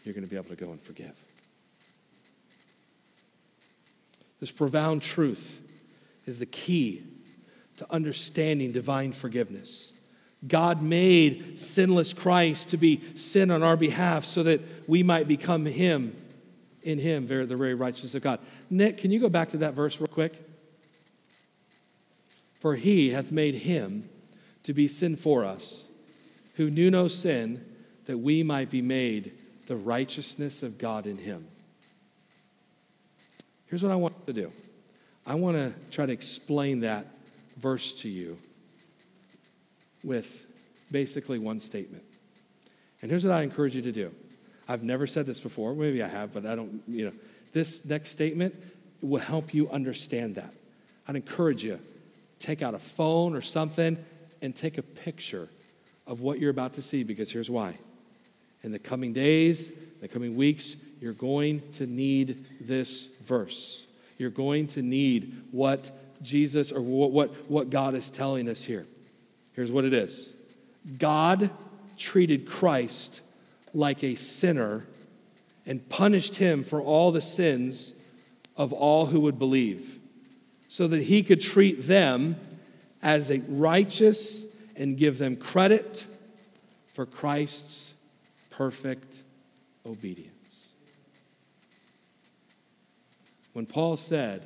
you're 0.04 0.14
going 0.14 0.24
to 0.24 0.30
be 0.30 0.36
able 0.36 0.48
to 0.48 0.56
go 0.56 0.72
and 0.72 0.80
forgive. 0.80 1.14
This 4.40 4.50
profound 4.50 5.02
truth 5.02 5.60
is 6.26 6.38
the 6.38 6.46
key 6.46 7.02
to 7.78 7.92
understanding 7.92 8.72
divine 8.72 9.12
forgiveness. 9.12 9.92
God 10.46 10.82
made 10.82 11.58
sinless 11.60 12.12
Christ 12.12 12.70
to 12.70 12.76
be 12.76 13.00
sin 13.16 13.50
on 13.50 13.62
our 13.62 13.76
behalf 13.76 14.24
so 14.24 14.42
that 14.42 14.60
we 14.86 15.02
might 15.02 15.26
become 15.26 15.64
Him, 15.64 16.14
in 16.82 16.98
Him, 16.98 17.26
the 17.26 17.46
very 17.46 17.74
righteousness 17.74 18.14
of 18.14 18.22
God. 18.22 18.40
Nick, 18.68 18.98
can 18.98 19.10
you 19.10 19.20
go 19.20 19.30
back 19.30 19.50
to 19.50 19.58
that 19.58 19.74
verse 19.74 19.98
real 19.98 20.06
quick? 20.06 20.34
For 22.58 22.74
He 22.74 23.10
hath 23.10 23.32
made 23.32 23.54
Him 23.54 24.08
to 24.64 24.74
be 24.74 24.88
sin 24.88 25.16
for 25.16 25.44
us, 25.44 25.84
who 26.56 26.70
knew 26.70 26.90
no 26.90 27.08
sin, 27.08 27.64
that 28.06 28.18
we 28.18 28.42
might 28.42 28.70
be 28.70 28.82
made 28.82 29.32
the 29.66 29.76
righteousness 29.76 30.62
of 30.62 30.78
God 30.78 31.06
in 31.06 31.16
Him. 31.16 31.46
Here's 33.74 33.82
what 33.82 33.90
I 33.90 33.96
want 33.96 34.26
to 34.26 34.32
do 34.32 34.52
I 35.26 35.34
want 35.34 35.56
to 35.56 35.72
try 35.90 36.06
to 36.06 36.12
explain 36.12 36.82
that 36.82 37.06
verse 37.56 37.94
to 38.02 38.08
you 38.08 38.38
with 40.04 40.46
basically 40.92 41.40
one 41.40 41.58
statement. 41.58 42.04
And 43.02 43.10
here's 43.10 43.24
what 43.24 43.34
I 43.34 43.42
encourage 43.42 43.74
you 43.74 43.82
to 43.82 43.90
do. 43.90 44.12
I've 44.68 44.84
never 44.84 45.08
said 45.08 45.26
this 45.26 45.40
before. 45.40 45.74
Maybe 45.74 46.04
I 46.04 46.06
have, 46.06 46.32
but 46.32 46.46
I 46.46 46.54
don't, 46.54 46.84
you 46.86 47.06
know. 47.06 47.12
This 47.52 47.84
next 47.84 48.10
statement 48.10 48.54
will 49.02 49.20
help 49.20 49.52
you 49.52 49.68
understand 49.68 50.36
that. 50.36 50.54
I'd 51.08 51.16
encourage 51.16 51.64
you 51.64 51.80
take 52.38 52.62
out 52.62 52.74
a 52.74 52.78
phone 52.78 53.34
or 53.34 53.40
something 53.40 53.98
and 54.40 54.54
take 54.54 54.78
a 54.78 54.82
picture 54.82 55.48
of 56.06 56.20
what 56.20 56.38
you're 56.38 56.52
about 56.52 56.74
to 56.74 56.82
see 56.82 57.02
because 57.02 57.28
here's 57.28 57.50
why. 57.50 57.74
In 58.62 58.70
the 58.70 58.78
coming 58.78 59.14
days, 59.14 59.68
the 60.00 60.06
coming 60.06 60.36
weeks, 60.36 60.76
you're 61.04 61.12
going 61.12 61.60
to 61.72 61.86
need 61.86 62.46
this 62.62 63.04
verse. 63.26 63.86
You're 64.16 64.30
going 64.30 64.68
to 64.68 64.80
need 64.80 65.36
what 65.52 65.90
Jesus 66.22 66.72
or 66.72 66.80
what, 66.80 67.10
what, 67.10 67.50
what 67.50 67.68
God 67.68 67.94
is 67.94 68.10
telling 68.10 68.48
us 68.48 68.64
here. 68.64 68.86
Here's 69.52 69.70
what 69.70 69.84
it 69.84 69.92
is 69.92 70.34
God 70.96 71.50
treated 71.98 72.48
Christ 72.48 73.20
like 73.74 74.02
a 74.02 74.14
sinner 74.14 74.86
and 75.66 75.86
punished 75.90 76.36
him 76.36 76.64
for 76.64 76.80
all 76.80 77.12
the 77.12 77.20
sins 77.20 77.92
of 78.56 78.72
all 78.72 79.04
who 79.04 79.20
would 79.20 79.38
believe, 79.38 79.98
so 80.68 80.88
that 80.88 81.02
he 81.02 81.22
could 81.22 81.42
treat 81.42 81.86
them 81.86 82.34
as 83.02 83.30
a 83.30 83.42
righteous 83.46 84.42
and 84.74 84.96
give 84.96 85.18
them 85.18 85.36
credit 85.36 86.02
for 86.94 87.04
Christ's 87.04 87.92
perfect 88.52 89.18
obedience. 89.84 90.33
When 93.54 93.66
Paul 93.66 93.96
said, 93.96 94.42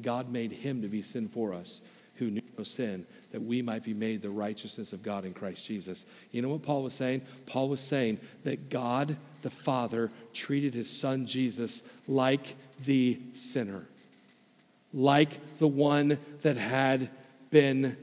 God 0.00 0.30
made 0.30 0.52
him 0.52 0.82
to 0.82 0.88
be 0.88 1.02
sin 1.02 1.28
for 1.28 1.52
us, 1.52 1.80
who 2.16 2.30
knew 2.30 2.42
no 2.56 2.64
sin, 2.64 3.04
that 3.32 3.42
we 3.42 3.60
might 3.60 3.82
be 3.82 3.92
made 3.92 4.22
the 4.22 4.30
righteousness 4.30 4.92
of 4.92 5.02
God 5.02 5.24
in 5.24 5.34
Christ 5.34 5.66
Jesus. 5.66 6.04
You 6.30 6.40
know 6.40 6.48
what 6.48 6.62
Paul 6.62 6.84
was 6.84 6.94
saying? 6.94 7.22
Paul 7.46 7.68
was 7.68 7.80
saying 7.80 8.20
that 8.44 8.70
God 8.70 9.16
the 9.42 9.50
Father 9.50 10.10
treated 10.32 10.74
his 10.74 10.88
son 10.88 11.26
Jesus 11.26 11.82
like 12.06 12.54
the 12.84 13.18
sinner, 13.34 13.82
like 14.92 15.58
the 15.58 15.68
one 15.68 16.16
that 16.42 16.56
had 16.56 17.10
been 17.50 17.96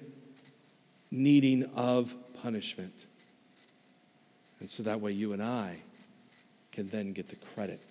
needing 1.09 1.69
of 1.75 2.13
punishment. 2.41 2.93
And 4.59 4.69
so 4.69 4.83
that 4.83 4.99
way 4.99 5.13
you 5.13 5.31
and 5.31 5.41
I 5.41 5.77
can 6.73 6.89
then 6.89 7.13
get 7.13 7.29
the 7.29 7.37
credit 7.55 7.81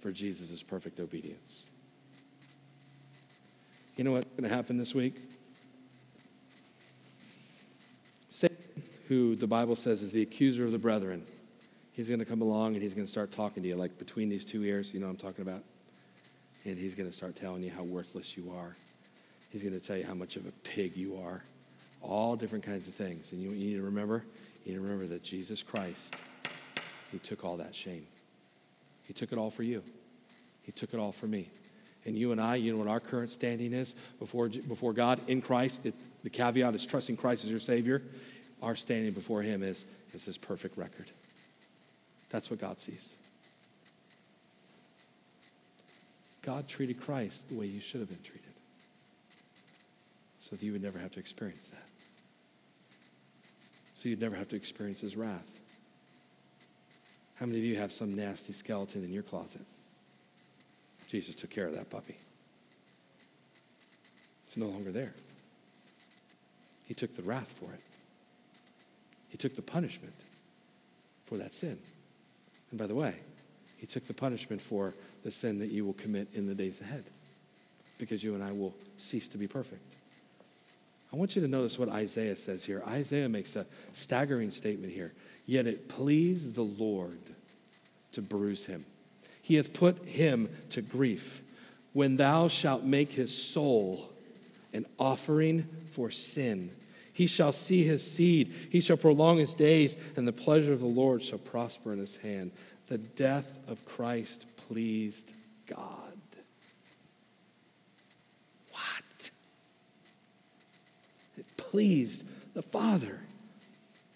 for 0.00 0.12
Jesus' 0.12 0.62
perfect 0.62 1.00
obedience. 1.00 1.66
You 3.96 4.04
know 4.04 4.12
what's 4.12 4.28
going 4.28 4.48
to 4.48 4.54
happen 4.54 4.78
this 4.78 4.94
week? 4.94 5.16
Satan, 8.30 8.56
who 9.08 9.34
the 9.34 9.48
Bible 9.48 9.74
says 9.74 10.02
is 10.02 10.12
the 10.12 10.22
accuser 10.22 10.64
of 10.64 10.70
the 10.70 10.78
brethren, 10.78 11.24
he's 11.94 12.06
going 12.06 12.20
to 12.20 12.24
come 12.24 12.40
along 12.40 12.74
and 12.74 12.82
he's 12.82 12.94
going 12.94 13.06
to 13.06 13.10
start 13.10 13.32
talking 13.32 13.64
to 13.64 13.68
you 13.68 13.74
like 13.74 13.98
between 13.98 14.28
these 14.28 14.44
two 14.44 14.62
ears, 14.62 14.94
you 14.94 15.00
know 15.00 15.06
what 15.06 15.12
I'm 15.12 15.18
talking 15.18 15.42
about? 15.42 15.62
And 16.64 16.78
he's 16.78 16.94
going 16.94 17.08
to 17.08 17.14
start 17.14 17.34
telling 17.34 17.64
you 17.64 17.70
how 17.70 17.82
worthless 17.82 18.36
you 18.36 18.52
are. 18.56 18.76
He's 19.50 19.64
going 19.64 19.78
to 19.78 19.84
tell 19.84 19.96
you 19.96 20.04
how 20.04 20.14
much 20.14 20.36
of 20.36 20.46
a 20.46 20.52
pig 20.62 20.96
you 20.96 21.20
are. 21.24 21.42
All 22.00 22.36
different 22.36 22.64
kinds 22.64 22.86
of 22.86 22.94
things. 22.94 23.32
And 23.32 23.42
you, 23.42 23.50
you 23.50 23.70
need 23.70 23.76
to 23.76 23.82
remember, 23.82 24.22
you 24.64 24.72
need 24.72 24.78
to 24.78 24.82
remember 24.84 25.06
that 25.06 25.24
Jesus 25.24 25.62
Christ, 25.62 26.14
he 27.10 27.18
took 27.18 27.44
all 27.44 27.56
that 27.56 27.74
shame. 27.74 28.04
He 29.08 29.14
took 29.14 29.32
it 29.32 29.38
all 29.38 29.50
for 29.50 29.62
you. 29.62 29.82
He 30.64 30.72
took 30.72 30.92
it 30.92 31.00
all 31.00 31.12
for 31.12 31.26
me. 31.26 31.48
And 32.04 32.16
you 32.16 32.30
and 32.30 32.40
I, 32.40 32.56
you 32.56 32.72
know 32.72 32.78
what 32.78 32.88
our 32.88 33.00
current 33.00 33.32
standing 33.32 33.72
is 33.72 33.94
before, 34.18 34.48
before 34.48 34.92
God 34.92 35.18
in 35.26 35.40
Christ? 35.40 35.80
It, 35.84 35.94
the 36.22 36.30
caveat 36.30 36.74
is 36.74 36.86
trusting 36.86 37.16
Christ 37.16 37.44
as 37.44 37.50
your 37.50 37.58
Savior. 37.58 38.02
Our 38.62 38.76
standing 38.76 39.12
before 39.12 39.42
Him 39.42 39.62
is, 39.62 39.84
is 40.12 40.26
His 40.26 40.36
perfect 40.36 40.76
record. 40.76 41.06
That's 42.30 42.50
what 42.50 42.60
God 42.60 42.80
sees. 42.80 43.10
God 46.42 46.68
treated 46.68 47.00
Christ 47.00 47.48
the 47.48 47.58
way 47.58 47.66
you 47.66 47.80
should 47.80 48.00
have 48.00 48.08
been 48.08 48.22
treated 48.22 48.42
so 50.40 50.56
that 50.56 50.62
you 50.62 50.72
would 50.72 50.82
never 50.82 50.98
have 50.98 51.12
to 51.12 51.20
experience 51.20 51.68
that. 51.68 51.82
So 53.94 54.10
you'd 54.10 54.20
never 54.20 54.36
have 54.36 54.50
to 54.50 54.56
experience 54.56 55.00
His 55.00 55.16
wrath. 55.16 55.57
How 57.38 57.46
many 57.46 57.58
of 57.58 57.64
you 57.64 57.76
have 57.76 57.92
some 57.92 58.16
nasty 58.16 58.52
skeleton 58.52 59.04
in 59.04 59.12
your 59.12 59.22
closet? 59.22 59.60
Jesus 61.08 61.36
took 61.36 61.50
care 61.50 61.66
of 61.66 61.76
that 61.76 61.88
puppy. 61.88 62.16
It's 64.46 64.56
no 64.56 64.66
longer 64.66 64.90
there. 64.90 65.12
He 66.86 66.94
took 66.94 67.14
the 67.16 67.22
wrath 67.22 67.52
for 67.60 67.72
it. 67.72 67.80
He 69.30 69.36
took 69.36 69.54
the 69.54 69.62
punishment 69.62 70.14
for 71.26 71.38
that 71.38 71.54
sin. 71.54 71.78
And 72.70 72.78
by 72.78 72.86
the 72.86 72.94
way, 72.94 73.14
he 73.78 73.86
took 73.86 74.06
the 74.06 74.14
punishment 74.14 74.60
for 74.60 74.92
the 75.22 75.30
sin 75.30 75.60
that 75.60 75.68
you 75.68 75.84
will 75.84 75.92
commit 75.92 76.28
in 76.34 76.46
the 76.46 76.54
days 76.54 76.80
ahead 76.80 77.04
because 77.98 78.22
you 78.22 78.34
and 78.34 78.42
I 78.42 78.52
will 78.52 78.74
cease 78.96 79.28
to 79.28 79.38
be 79.38 79.46
perfect. 79.46 79.82
I 81.12 81.16
want 81.16 81.36
you 81.36 81.42
to 81.42 81.48
notice 81.48 81.78
what 81.78 81.88
Isaiah 81.88 82.36
says 82.36 82.64
here. 82.64 82.82
Isaiah 82.86 83.28
makes 83.28 83.54
a 83.56 83.64
staggering 83.94 84.50
statement 84.50 84.92
here. 84.92 85.12
Yet 85.48 85.66
it 85.66 85.88
pleased 85.88 86.54
the 86.54 86.62
Lord 86.62 87.18
to 88.12 88.20
bruise 88.20 88.66
him. 88.66 88.84
He 89.42 89.54
hath 89.54 89.72
put 89.72 90.04
him 90.04 90.50
to 90.70 90.82
grief. 90.82 91.40
When 91.94 92.18
thou 92.18 92.48
shalt 92.48 92.84
make 92.84 93.10
his 93.10 93.34
soul 93.34 94.12
an 94.74 94.84
offering 94.98 95.62
for 95.92 96.10
sin, 96.10 96.68
he 97.14 97.26
shall 97.26 97.52
see 97.52 97.82
his 97.82 98.08
seed, 98.08 98.52
he 98.68 98.82
shall 98.82 98.98
prolong 98.98 99.38
his 99.38 99.54
days, 99.54 99.96
and 100.16 100.28
the 100.28 100.32
pleasure 100.32 100.74
of 100.74 100.80
the 100.80 100.86
Lord 100.86 101.22
shall 101.22 101.38
prosper 101.38 101.94
in 101.94 101.98
his 101.98 102.14
hand. 102.16 102.50
The 102.88 102.98
death 102.98 103.58
of 103.68 103.82
Christ 103.86 104.44
pleased 104.68 105.32
God. 105.66 106.12
What? 108.70 109.30
It 111.38 111.46
pleased 111.56 112.22
the 112.52 112.62
Father. 112.62 113.18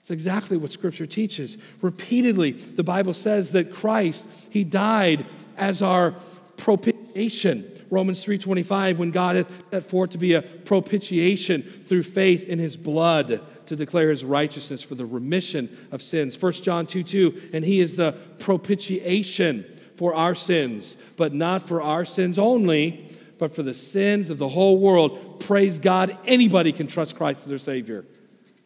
It's 0.03 0.11
exactly 0.11 0.57
what 0.57 0.73
Scripture 0.73 1.07
teaches. 1.07 1.57
Repeatedly, 1.81 2.51
the 2.51 2.83
Bible 2.83 3.15
says 3.15 3.53
that 3.53 3.73
Christ, 3.73 4.27
He 4.51 4.65
died 4.65 5.25
as 5.57 5.81
our 5.81 6.15
propitiation. 6.57 7.71
Romans 7.89 8.25
3.25, 8.27 8.97
when 8.97 9.13
God 9.13 9.37
hath 9.37 9.71
set 9.71 9.85
forth 9.85 10.11
to 10.11 10.19
be 10.19 10.35
a 10.35 10.43
propitiation 10.43 11.63
through 11.63 12.03
faith 12.03 12.49
in 12.49 12.59
His 12.59 12.77
blood 12.77 13.41
to 13.67 13.77
declare 13.77 14.11
His 14.11 14.25
righteousness 14.25 14.83
for 14.83 14.97
the 14.97 15.07
remission 15.07 15.69
of 15.93 16.03
sins. 16.03 16.41
1 16.41 16.53
John 16.55 16.87
2, 16.87 17.05
2, 17.05 17.51
and 17.53 17.65
He 17.65 17.81
is 17.81 17.95
the 17.95 18.17
propitiation 18.41 19.63
for 19.95 20.17
our 20.17 20.35
sins, 20.35 20.97
but 21.17 21.33
not 21.33 21.69
for 21.69 21.81
our 21.81 22.05
sins 22.05 22.41
only, 22.41 23.09
but 23.39 23.55
for 23.55 23.63
the 23.63 23.73
sins 23.73 24.31
of 24.31 24.39
the 24.39 24.49
whole 24.49 24.81
world. 24.81 25.39
Praise 25.39 25.79
God, 25.79 26.19
anybody 26.27 26.73
can 26.73 26.89
trust 26.89 27.15
Christ 27.15 27.43
as 27.43 27.47
their 27.47 27.61
Savior. 27.61 28.05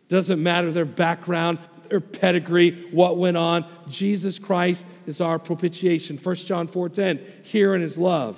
Doesn't 0.08 0.42
matter 0.42 0.70
their 0.70 0.84
background, 0.84 1.58
their 1.88 2.00
pedigree, 2.00 2.88
what 2.90 3.16
went 3.16 3.36
on. 3.36 3.64
Jesus 3.88 4.38
Christ 4.38 4.86
is 5.06 5.20
our 5.20 5.38
propitiation. 5.38 6.18
1 6.18 6.46
John 6.46 6.68
4:10, 6.68 7.20
here 7.44 7.74
in 7.74 7.82
his 7.82 7.98
love. 7.98 8.36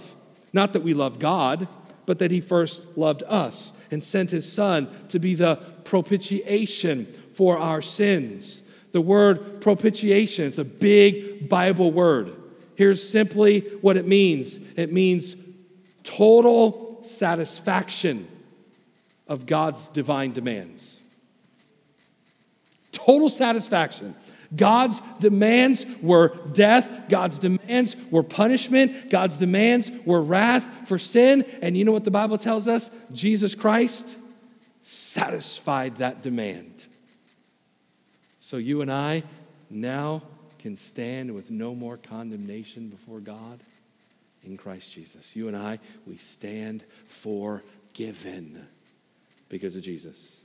Not 0.53 0.73
that 0.73 0.83
we 0.83 0.95
love 0.95 1.19
God, 1.19 1.69
but 2.07 2.21
that 2.21 2.31
he 2.31 2.41
first 2.41 2.97
loved 2.97 3.23
us 3.23 3.73
and 3.91 4.03
sent 4.03 4.31
his 4.31 4.51
son 4.51 4.89
to 5.11 5.19
be 5.19 5.35
the 5.35 5.57
propitiation 5.85 7.07
for 7.35 7.59
our 7.59 7.83
sins. 7.83 8.63
The 8.93 9.01
word 9.01 9.61
propitiation 9.61 10.47
is 10.47 10.59
a 10.59 10.65
big 10.65 11.49
Bible 11.49 11.91
word. 11.91 12.33
Here's 12.77 13.07
simply 13.07 13.61
what 13.81 13.97
it 13.97 14.07
means 14.07 14.59
it 14.77 14.93
means 14.93 15.37
total 16.05 17.01
satisfaction 17.05 18.27
of 19.27 19.47
God's 19.47 19.89
divine 19.89 20.33
demands. 20.33 20.98
Total 23.09 23.31
satisfaction. 23.31 24.15
God's 24.55 25.01
demands 25.19 25.87
were 26.03 26.37
death. 26.53 27.09
God's 27.09 27.39
demands 27.39 27.97
were 28.11 28.23
punishment. 28.23 29.09
God's 29.09 29.39
demands 29.39 29.91
were 30.05 30.23
wrath 30.23 30.89
for 30.89 30.99
sin. 30.99 31.47
And 31.63 31.75
you 31.75 31.87
know 31.87 31.93
what 31.93 32.05
the 32.05 32.11
Bible 32.11 32.37
tells 32.37 32.69
us? 32.69 32.91
Jesus 33.15 33.55
Christ 33.55 34.15
satisfied 34.83 35.97
that 35.97 36.23
demand. 36.23 36.85
So 38.41 38.59
you 38.59 38.83
and 38.83 38.93
I 38.93 39.23
now 39.71 40.21
can 40.59 40.77
stand 40.77 41.35
with 41.35 41.51
no 41.51 41.75
more 41.75 41.97
condemnation 41.97 42.89
before 42.89 43.21
God 43.21 43.59
in 44.45 44.59
Christ 44.59 44.93
Jesus. 44.93 45.35
You 45.35 45.49
and 45.49 45.57
I, 45.57 45.79
we 46.07 46.19
stand 46.19 46.83
forgiven 47.09 48.67
because 49.49 49.77
of 49.77 49.83
Jesus. 49.83 50.38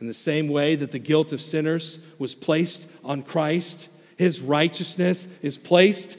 In 0.00 0.06
the 0.06 0.14
same 0.14 0.48
way 0.48 0.76
that 0.76 0.90
the 0.90 0.98
guilt 0.98 1.32
of 1.32 1.40
sinners 1.40 1.98
was 2.18 2.34
placed 2.34 2.86
on 3.04 3.22
Christ, 3.22 3.88
his 4.16 4.40
righteousness 4.40 5.26
is 5.42 5.56
placed 5.56 6.16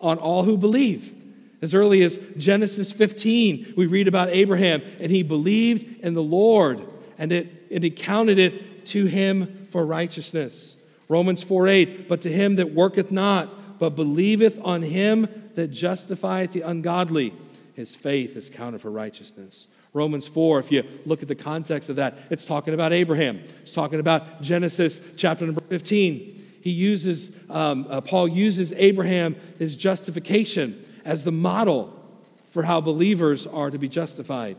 on 0.00 0.18
all 0.18 0.42
who 0.42 0.56
believe. 0.56 1.14
As 1.60 1.74
early 1.74 2.02
as 2.02 2.18
Genesis 2.36 2.92
15, 2.92 3.74
we 3.76 3.86
read 3.86 4.08
about 4.08 4.28
Abraham, 4.28 4.82
and 5.00 5.10
he 5.10 5.22
believed 5.22 6.04
in 6.04 6.14
the 6.14 6.22
Lord, 6.22 6.80
and 7.18 7.32
it, 7.32 7.48
and 7.70 7.82
he 7.82 7.90
counted 7.90 8.38
it 8.38 8.86
to 8.86 9.06
him 9.06 9.66
for 9.70 9.84
righteousness. 9.84 10.76
Romans 11.08 11.42
4 11.42 11.68
8, 11.68 12.08
but 12.08 12.22
to 12.22 12.30
him 12.30 12.56
that 12.56 12.72
worketh 12.72 13.10
not, 13.10 13.78
but 13.78 13.90
believeth 13.90 14.60
on 14.62 14.82
him 14.82 15.26
that 15.54 15.68
justifieth 15.68 16.52
the 16.52 16.62
ungodly, 16.62 17.32
his 17.74 17.94
faith 17.94 18.36
is 18.36 18.50
counted 18.50 18.80
for 18.80 18.90
righteousness. 18.90 19.66
Romans 19.92 20.28
4, 20.28 20.60
if 20.60 20.72
you 20.72 20.84
look 21.06 21.22
at 21.22 21.28
the 21.28 21.34
context 21.34 21.88
of 21.88 21.96
that, 21.96 22.18
it's 22.30 22.44
talking 22.44 22.74
about 22.74 22.92
Abraham. 22.92 23.40
It's 23.62 23.72
talking 23.72 24.00
about 24.00 24.42
Genesis 24.42 25.00
chapter 25.16 25.46
number 25.46 25.62
15. 25.62 26.38
He 26.62 26.70
uses, 26.70 27.34
um, 27.48 27.86
uh, 27.88 28.00
Paul 28.00 28.28
uses 28.28 28.72
Abraham, 28.72 29.36
his 29.58 29.76
justification, 29.76 30.84
as 31.04 31.24
the 31.24 31.32
model 31.32 31.94
for 32.50 32.62
how 32.62 32.80
believers 32.80 33.46
are 33.46 33.70
to 33.70 33.78
be 33.78 33.88
justified. 33.88 34.56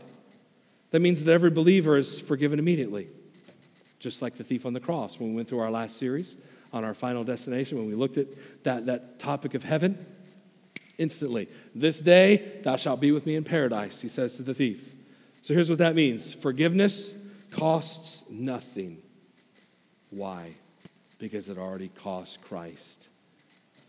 That 0.90 1.00
means 1.00 1.24
that 1.24 1.32
every 1.32 1.50
believer 1.50 1.96
is 1.96 2.18
forgiven 2.18 2.58
immediately, 2.58 3.06
just 4.00 4.22
like 4.22 4.36
the 4.36 4.44
thief 4.44 4.66
on 4.66 4.72
the 4.72 4.80
cross. 4.80 5.18
When 5.20 5.30
we 5.30 5.36
went 5.36 5.48
through 5.48 5.60
our 5.60 5.70
last 5.70 5.96
series 5.96 6.34
on 6.72 6.84
our 6.84 6.94
final 6.94 7.22
destination, 7.22 7.78
when 7.78 7.86
we 7.86 7.94
looked 7.94 8.16
at 8.16 8.26
that, 8.64 8.86
that 8.86 9.18
topic 9.20 9.54
of 9.54 9.62
heaven, 9.62 10.04
instantly, 10.98 11.48
this 11.74 12.00
day 12.00 12.60
thou 12.64 12.76
shalt 12.76 13.00
be 13.00 13.12
with 13.12 13.26
me 13.26 13.36
in 13.36 13.44
paradise, 13.44 14.00
he 14.00 14.08
says 14.08 14.34
to 14.34 14.42
the 14.42 14.54
thief. 14.54 14.94
So 15.42 15.54
here's 15.54 15.70
what 15.70 15.78
that 15.78 15.94
means 15.94 16.32
forgiveness 16.32 17.12
costs 17.52 18.22
nothing. 18.30 18.98
Why? 20.10 20.54
Because 21.18 21.48
it 21.48 21.58
already 21.58 21.88
cost 21.88 22.40
Christ 22.42 23.08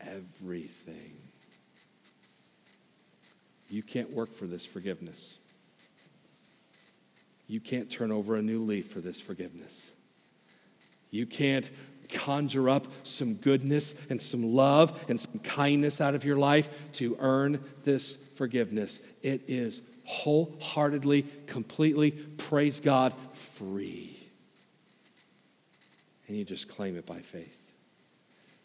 everything. 0.02 1.14
You 3.70 3.82
can't 3.82 4.12
work 4.12 4.36
for 4.36 4.46
this 4.46 4.66
forgiveness. 4.66 5.38
You 7.48 7.60
can't 7.60 7.90
turn 7.90 8.12
over 8.12 8.36
a 8.36 8.42
new 8.42 8.64
leaf 8.64 8.92
for 8.92 9.00
this 9.00 9.20
forgiveness. 9.20 9.90
You 11.10 11.26
can't 11.26 11.70
conjure 12.14 12.70
up 12.70 12.86
some 13.04 13.36
goodness 13.36 13.96
and 14.10 14.22
some 14.22 14.54
love 14.54 14.98
and 15.10 15.20
some 15.20 15.40
kindness 15.40 16.02
out 16.02 16.16
of 16.16 16.26
your 16.26 16.38
life 16.38 16.70
to 16.94 17.18
earn 17.20 17.64
this 17.84 18.16
forgiveness. 18.36 19.00
It 19.24 19.44
is 19.48 19.82
wholeheartedly, 20.12 21.26
completely, 21.48 22.12
praise 22.12 22.82
God, 22.82 23.14
free. 23.34 24.16
And 26.28 26.38
you 26.38 26.44
just 26.44 26.68
claim 26.68 26.98
it 26.98 27.06
by 27.06 27.20
faith. 27.20 27.58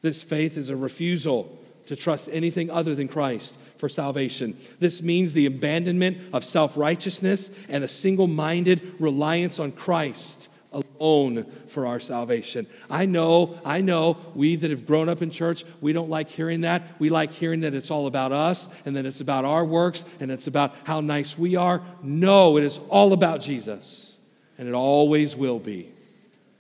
This 0.02 0.22
faith 0.22 0.58
is 0.58 0.68
a 0.68 0.76
refusal 0.76 1.56
to 1.86 1.96
trust 1.96 2.28
anything 2.32 2.70
other 2.70 2.96
than 2.96 3.06
Christ 3.06 3.54
for 3.78 3.88
salvation. 3.88 4.56
This 4.80 5.02
means 5.02 5.32
the 5.32 5.46
abandonment 5.46 6.18
of 6.34 6.44
self 6.44 6.76
righteousness 6.76 7.48
and 7.68 7.84
a 7.84 7.88
single 7.88 8.26
minded 8.26 8.94
reliance 8.98 9.60
on 9.60 9.72
Christ 9.72 10.48
alone 10.76 11.44
for 11.68 11.86
our 11.86 12.00
salvation. 12.00 12.66
I 12.90 13.06
know, 13.06 13.58
I 13.64 13.80
know, 13.80 14.16
we 14.34 14.56
that 14.56 14.70
have 14.70 14.86
grown 14.86 15.08
up 15.08 15.22
in 15.22 15.30
church, 15.30 15.64
we 15.80 15.92
don't 15.92 16.10
like 16.10 16.30
hearing 16.30 16.62
that. 16.62 16.82
We 16.98 17.10
like 17.10 17.32
hearing 17.32 17.60
that 17.60 17.74
it's 17.74 17.90
all 17.90 18.06
about 18.06 18.32
us 18.32 18.68
and 18.84 18.96
that 18.96 19.06
it's 19.06 19.20
about 19.20 19.44
our 19.44 19.64
works 19.64 20.04
and 20.20 20.30
it's 20.30 20.46
about 20.46 20.74
how 20.84 21.00
nice 21.00 21.38
we 21.38 21.56
are. 21.56 21.82
No, 22.02 22.56
it 22.56 22.64
is 22.64 22.78
all 22.88 23.12
about 23.12 23.40
Jesus, 23.40 24.16
and 24.58 24.68
it 24.68 24.74
always 24.74 25.34
will 25.36 25.58
be. 25.58 25.88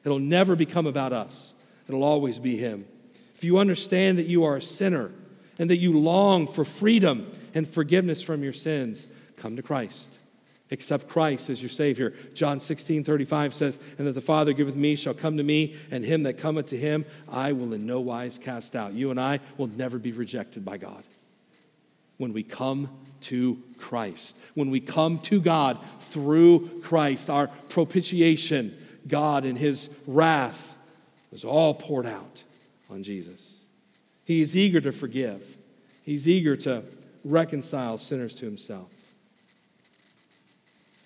It'll 0.04 0.18
never 0.18 0.56
become 0.56 0.86
about 0.86 1.12
us, 1.12 1.54
it'll 1.88 2.04
always 2.04 2.38
be 2.38 2.56
Him. 2.56 2.84
If 3.36 3.44
you 3.44 3.58
understand 3.58 4.18
that 4.18 4.26
you 4.26 4.44
are 4.44 4.56
a 4.56 4.62
sinner 4.62 5.10
and 5.58 5.70
that 5.70 5.76
you 5.76 5.98
long 5.98 6.46
for 6.46 6.64
freedom 6.64 7.30
and 7.54 7.68
forgiveness 7.68 8.22
from 8.22 8.42
your 8.42 8.54
sins, 8.54 9.06
come 9.38 9.56
to 9.56 9.62
Christ. 9.62 10.15
Accept 10.70 11.08
Christ 11.08 11.48
as 11.48 11.62
your 11.62 11.68
Savior. 11.68 12.12
John 12.34 12.58
16, 12.58 13.04
35 13.04 13.54
says, 13.54 13.78
And 13.98 14.06
that 14.06 14.12
the 14.12 14.20
Father 14.20 14.52
giveth 14.52 14.74
me 14.74 14.96
shall 14.96 15.14
come 15.14 15.36
to 15.36 15.42
me, 15.42 15.76
and 15.92 16.04
him 16.04 16.24
that 16.24 16.38
cometh 16.38 16.66
to 16.66 16.76
him 16.76 17.04
I 17.30 17.52
will 17.52 17.72
in 17.72 17.86
no 17.86 18.00
wise 18.00 18.38
cast 18.38 18.74
out. 18.74 18.92
You 18.92 19.10
and 19.12 19.20
I 19.20 19.40
will 19.56 19.68
never 19.68 19.98
be 19.98 20.10
rejected 20.10 20.64
by 20.64 20.78
God. 20.78 21.02
When 22.18 22.32
we 22.32 22.42
come 22.42 22.88
to 23.22 23.58
Christ, 23.78 24.36
when 24.54 24.70
we 24.70 24.80
come 24.80 25.20
to 25.20 25.40
God 25.40 25.78
through 26.00 26.80
Christ, 26.82 27.30
our 27.30 27.46
propitiation, 27.68 28.76
God 29.06 29.44
in 29.44 29.54
his 29.54 29.88
wrath 30.06 30.74
was 31.30 31.44
all 31.44 31.74
poured 31.74 32.06
out 32.06 32.42
on 32.90 33.04
Jesus. 33.04 33.64
He 34.24 34.40
is 34.40 34.56
eager 34.56 34.80
to 34.80 34.90
forgive, 34.90 35.40
he's 36.04 36.26
eager 36.26 36.56
to 36.56 36.82
reconcile 37.24 37.98
sinners 37.98 38.34
to 38.36 38.46
himself. 38.46 38.90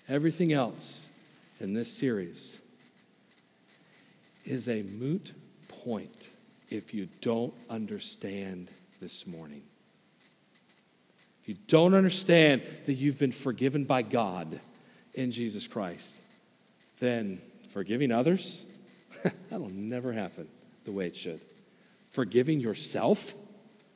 Everything 0.09 0.51
else 0.51 1.05
in 1.59 1.73
this 1.73 1.91
series 1.91 2.57
is 4.45 4.67
a 4.67 4.81
moot 4.81 5.31
point 5.85 6.29
if 6.69 6.93
you 6.93 7.07
don't 7.21 7.53
understand 7.69 8.67
this 8.99 9.27
morning. 9.27 9.61
If 11.41 11.49
you 11.49 11.55
don't 11.67 11.93
understand 11.93 12.61
that 12.85 12.93
you've 12.93 13.19
been 13.19 13.31
forgiven 13.31 13.85
by 13.85 14.01
God 14.01 14.59
in 15.13 15.31
Jesus 15.31 15.67
Christ, 15.67 16.15
then 16.99 17.39
forgiving 17.73 18.11
others, 18.11 18.61
that'll 19.49 19.69
never 19.69 20.11
happen 20.11 20.47
the 20.85 20.91
way 20.91 21.07
it 21.07 21.15
should. 21.15 21.39
Forgiving 22.11 22.59
yourself 22.59 23.33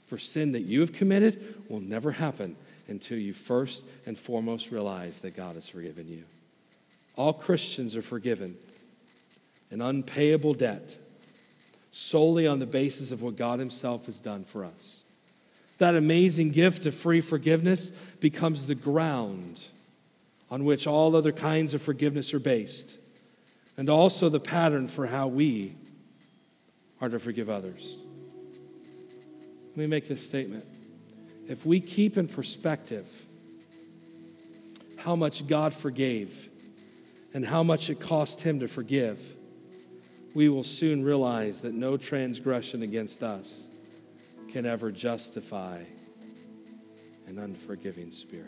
for 0.07 0.17
sin 0.17 0.53
that 0.53 0.61
you 0.61 0.81
have 0.81 0.93
committed 0.93 1.55
will 1.69 1.81
never 1.81 2.11
happen 2.11 2.55
until 2.87 3.17
you 3.17 3.33
first 3.33 3.83
and 4.05 4.17
foremost 4.17 4.71
realize 4.71 5.21
that 5.21 5.35
God 5.35 5.55
has 5.55 5.67
forgiven 5.67 6.07
you. 6.07 6.23
All 7.15 7.33
Christians 7.33 7.95
are 7.95 8.01
forgiven 8.01 8.55
an 9.71 9.81
unpayable 9.81 10.53
debt 10.53 10.95
solely 11.91 12.45
on 12.45 12.59
the 12.59 12.65
basis 12.65 13.11
of 13.11 13.21
what 13.21 13.37
God 13.37 13.59
Himself 13.59 14.05
has 14.05 14.19
done 14.19 14.43
for 14.43 14.65
us. 14.65 15.03
That 15.77 15.95
amazing 15.95 16.51
gift 16.51 16.85
of 16.85 16.93
free 16.93 17.21
forgiveness 17.21 17.89
becomes 18.19 18.67
the 18.67 18.75
ground 18.75 19.63
on 20.51 20.65
which 20.65 20.87
all 20.87 21.15
other 21.15 21.31
kinds 21.31 21.73
of 21.73 21.81
forgiveness 21.81 22.33
are 22.33 22.39
based, 22.39 22.97
and 23.77 23.89
also 23.89 24.29
the 24.29 24.39
pattern 24.39 24.87
for 24.87 25.07
how 25.07 25.27
we 25.27 25.73
are 27.01 27.09
to 27.09 27.19
forgive 27.19 27.49
others. 27.49 27.99
Let 29.69 29.77
me 29.77 29.87
make 29.87 30.07
this 30.07 30.25
statement 30.25 30.63
if 31.47 31.65
we 31.65 31.79
keep 31.79 32.17
in 32.17 32.27
perspective 32.27 33.05
how 34.97 35.15
much 35.15 35.45
God 35.45 35.73
forgave 35.73 36.49
and 37.33 37.45
how 37.45 37.61
much 37.63 37.89
it 37.89 37.99
cost 37.99 38.41
him 38.41 38.61
to 38.61 38.67
forgive, 38.67 39.19
we 40.33 40.49
will 40.49 40.63
soon 40.63 41.03
realize 41.03 41.61
that 41.61 41.73
no 41.73 41.97
transgression 41.97 42.81
against 42.81 43.21
us 43.21 43.67
can 44.51 44.65
ever 44.65 44.91
justify 44.91 45.79
an 47.27 47.37
unforgiving 47.37 48.11
spirit. 48.11 48.47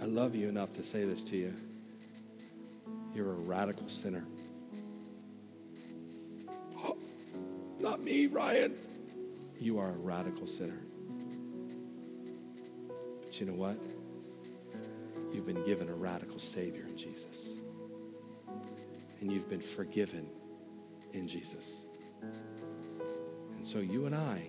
I 0.00 0.06
love 0.06 0.34
you 0.34 0.48
enough 0.48 0.72
to 0.74 0.84
say 0.84 1.04
this 1.04 1.24
to 1.24 1.36
you. 1.36 1.54
You're 3.18 3.32
a 3.32 3.34
radical 3.34 3.88
sinner. 3.88 4.24
Oh, 6.76 6.96
not 7.80 8.00
me, 8.00 8.28
Ryan. 8.28 8.76
You 9.60 9.80
are 9.80 9.88
a 9.88 9.96
radical 9.96 10.46
sinner. 10.46 10.78
But 13.24 13.40
you 13.40 13.46
know 13.46 13.54
what? 13.54 13.76
You've 15.34 15.46
been 15.46 15.66
given 15.66 15.88
a 15.88 15.94
radical 15.94 16.38
Savior 16.38 16.84
in 16.88 16.96
Jesus. 16.96 17.54
And 19.20 19.32
you've 19.32 19.50
been 19.50 19.62
forgiven 19.62 20.24
in 21.12 21.26
Jesus. 21.26 21.76
And 23.56 23.66
so 23.66 23.80
you 23.80 24.06
and 24.06 24.14
I, 24.14 24.44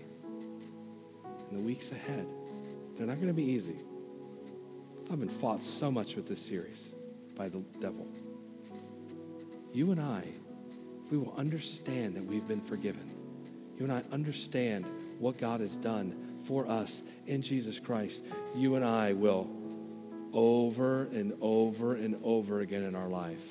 in 1.50 1.58
the 1.58 1.64
weeks 1.64 1.92
ahead, 1.92 2.28
they're 3.00 3.08
not 3.08 3.16
going 3.16 3.30
to 3.30 3.34
be 3.34 3.46
easy. 3.46 3.78
I've 5.12 5.20
been 5.20 5.28
fought 5.28 5.64
so 5.64 5.90
much 5.90 6.16
with 6.16 6.28
this 6.28 6.46
series 6.46 6.88
by 7.36 7.50
the 7.50 7.64
devil 7.82 8.06
you 9.74 9.92
and 9.92 10.00
I, 10.00 10.24
we 11.12 11.18
will 11.18 11.34
understand 11.38 12.16
that 12.16 12.26
we've 12.26 12.48
been 12.48 12.62
forgiven, 12.62 13.10
you 13.78 13.86
and 13.86 13.92
I 13.92 14.04
understand 14.12 14.86
what 15.20 15.38
God 15.38 15.60
has 15.60 15.76
done 15.76 16.16
for 16.46 16.68
us 16.68 17.02
in 17.28 17.42
Jesus 17.42 17.80
Christ, 17.80 18.22
you 18.56 18.76
and 18.76 18.84
I 18.84 19.14
will 19.14 19.48
over 20.34 21.04
and 21.04 21.34
over 21.42 21.96
and 21.96 22.20
over 22.24 22.62
again 22.62 22.84
in 22.84 22.96
our 22.96 23.08
life 23.08 23.44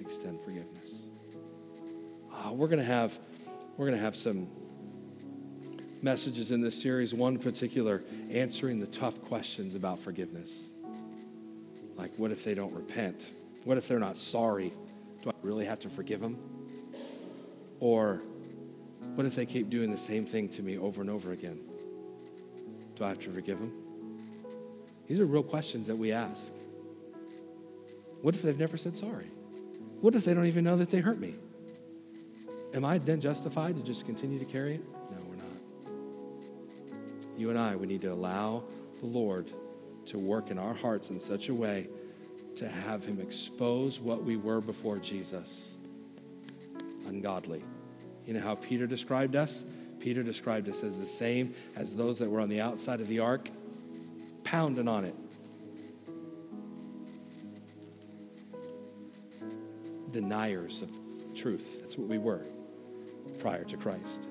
extend 0.00 0.40
forgiveness. 0.40 1.06
Uh, 2.32 2.52
we're 2.52 2.68
going 2.68 2.78
to 2.78 2.84
have 2.84 3.16
we're 3.76 3.86
going 3.86 3.98
to 3.98 4.04
have 4.04 4.16
some 4.16 4.48
messages 6.02 6.50
in 6.50 6.60
this 6.60 6.80
series. 6.80 7.12
One 7.14 7.34
in 7.34 7.38
particular, 7.40 8.02
answering 8.32 8.80
the 8.80 8.86
tough 8.86 9.20
questions 9.24 9.74
about 9.74 10.00
forgiveness, 10.00 10.66
like 11.96 12.10
what 12.16 12.30
if 12.30 12.44
they 12.44 12.54
don't 12.54 12.74
repent? 12.74 13.28
What 13.64 13.78
if 13.78 13.88
they're 13.88 13.98
not 13.98 14.16
sorry? 14.16 14.72
Do 15.22 15.30
I 15.30 15.32
really 15.42 15.64
have 15.64 15.80
to 15.80 15.88
forgive 15.88 16.20
them? 16.20 16.38
Or 17.80 18.20
what 19.14 19.26
if 19.26 19.34
they 19.34 19.46
keep 19.46 19.70
doing 19.70 19.90
the 19.90 19.98
same 19.98 20.24
thing 20.24 20.48
to 20.50 20.62
me 20.62 20.78
over 20.78 21.00
and 21.00 21.10
over 21.10 21.32
again? 21.32 21.58
Do 22.96 23.04
I 23.04 23.08
have 23.08 23.18
to 23.20 23.30
forgive 23.30 23.58
them? 23.58 23.72
These 25.08 25.20
are 25.20 25.26
real 25.26 25.42
questions 25.42 25.86
that 25.86 25.96
we 25.96 26.12
ask. 26.12 26.52
What 28.22 28.34
if 28.34 28.42
they've 28.42 28.58
never 28.58 28.76
said 28.76 28.96
sorry? 28.96 29.26
What 30.00 30.14
if 30.14 30.24
they 30.24 30.34
don't 30.34 30.46
even 30.46 30.64
know 30.64 30.76
that 30.76 30.90
they 30.90 31.00
hurt 31.00 31.18
me? 31.18 31.34
Am 32.74 32.84
I 32.84 32.98
then 32.98 33.20
justified 33.20 33.76
to 33.76 33.82
just 33.82 34.06
continue 34.06 34.38
to 34.38 34.44
carry 34.44 34.74
it? 34.74 34.84
No, 35.10 35.16
we're 35.28 35.36
not. 35.36 35.98
You 37.38 37.50
and 37.50 37.58
I, 37.58 37.76
we 37.76 37.86
need 37.86 38.02
to 38.02 38.12
allow 38.12 38.64
the 39.00 39.06
Lord 39.06 39.50
to 40.06 40.18
work 40.18 40.50
in 40.50 40.58
our 40.58 40.74
hearts 40.74 41.10
in 41.10 41.18
such 41.20 41.48
a 41.48 41.54
way 41.54 41.86
to 42.58 42.68
have 42.68 43.04
him 43.04 43.20
expose 43.20 44.00
what 44.00 44.24
we 44.24 44.36
were 44.36 44.60
before 44.60 44.98
Jesus 44.98 45.72
ungodly. 47.06 47.62
You 48.26 48.34
know 48.34 48.40
how 48.40 48.56
Peter 48.56 48.86
described 48.86 49.36
us? 49.36 49.64
Peter 50.00 50.22
described 50.22 50.68
us 50.68 50.82
as 50.82 50.98
the 50.98 51.06
same 51.06 51.54
as 51.76 51.94
those 51.94 52.18
that 52.18 52.30
were 52.30 52.40
on 52.40 52.48
the 52.48 52.60
outside 52.60 53.00
of 53.00 53.08
the 53.08 53.20
ark, 53.20 53.48
pounding 54.44 54.88
on 54.88 55.04
it. 55.04 55.14
Deniers 60.12 60.82
of 60.82 60.90
truth. 61.36 61.80
That's 61.80 61.96
what 61.96 62.08
we 62.08 62.18
were 62.18 62.42
prior 63.40 63.64
to 63.64 63.76
Christ. 63.76 64.22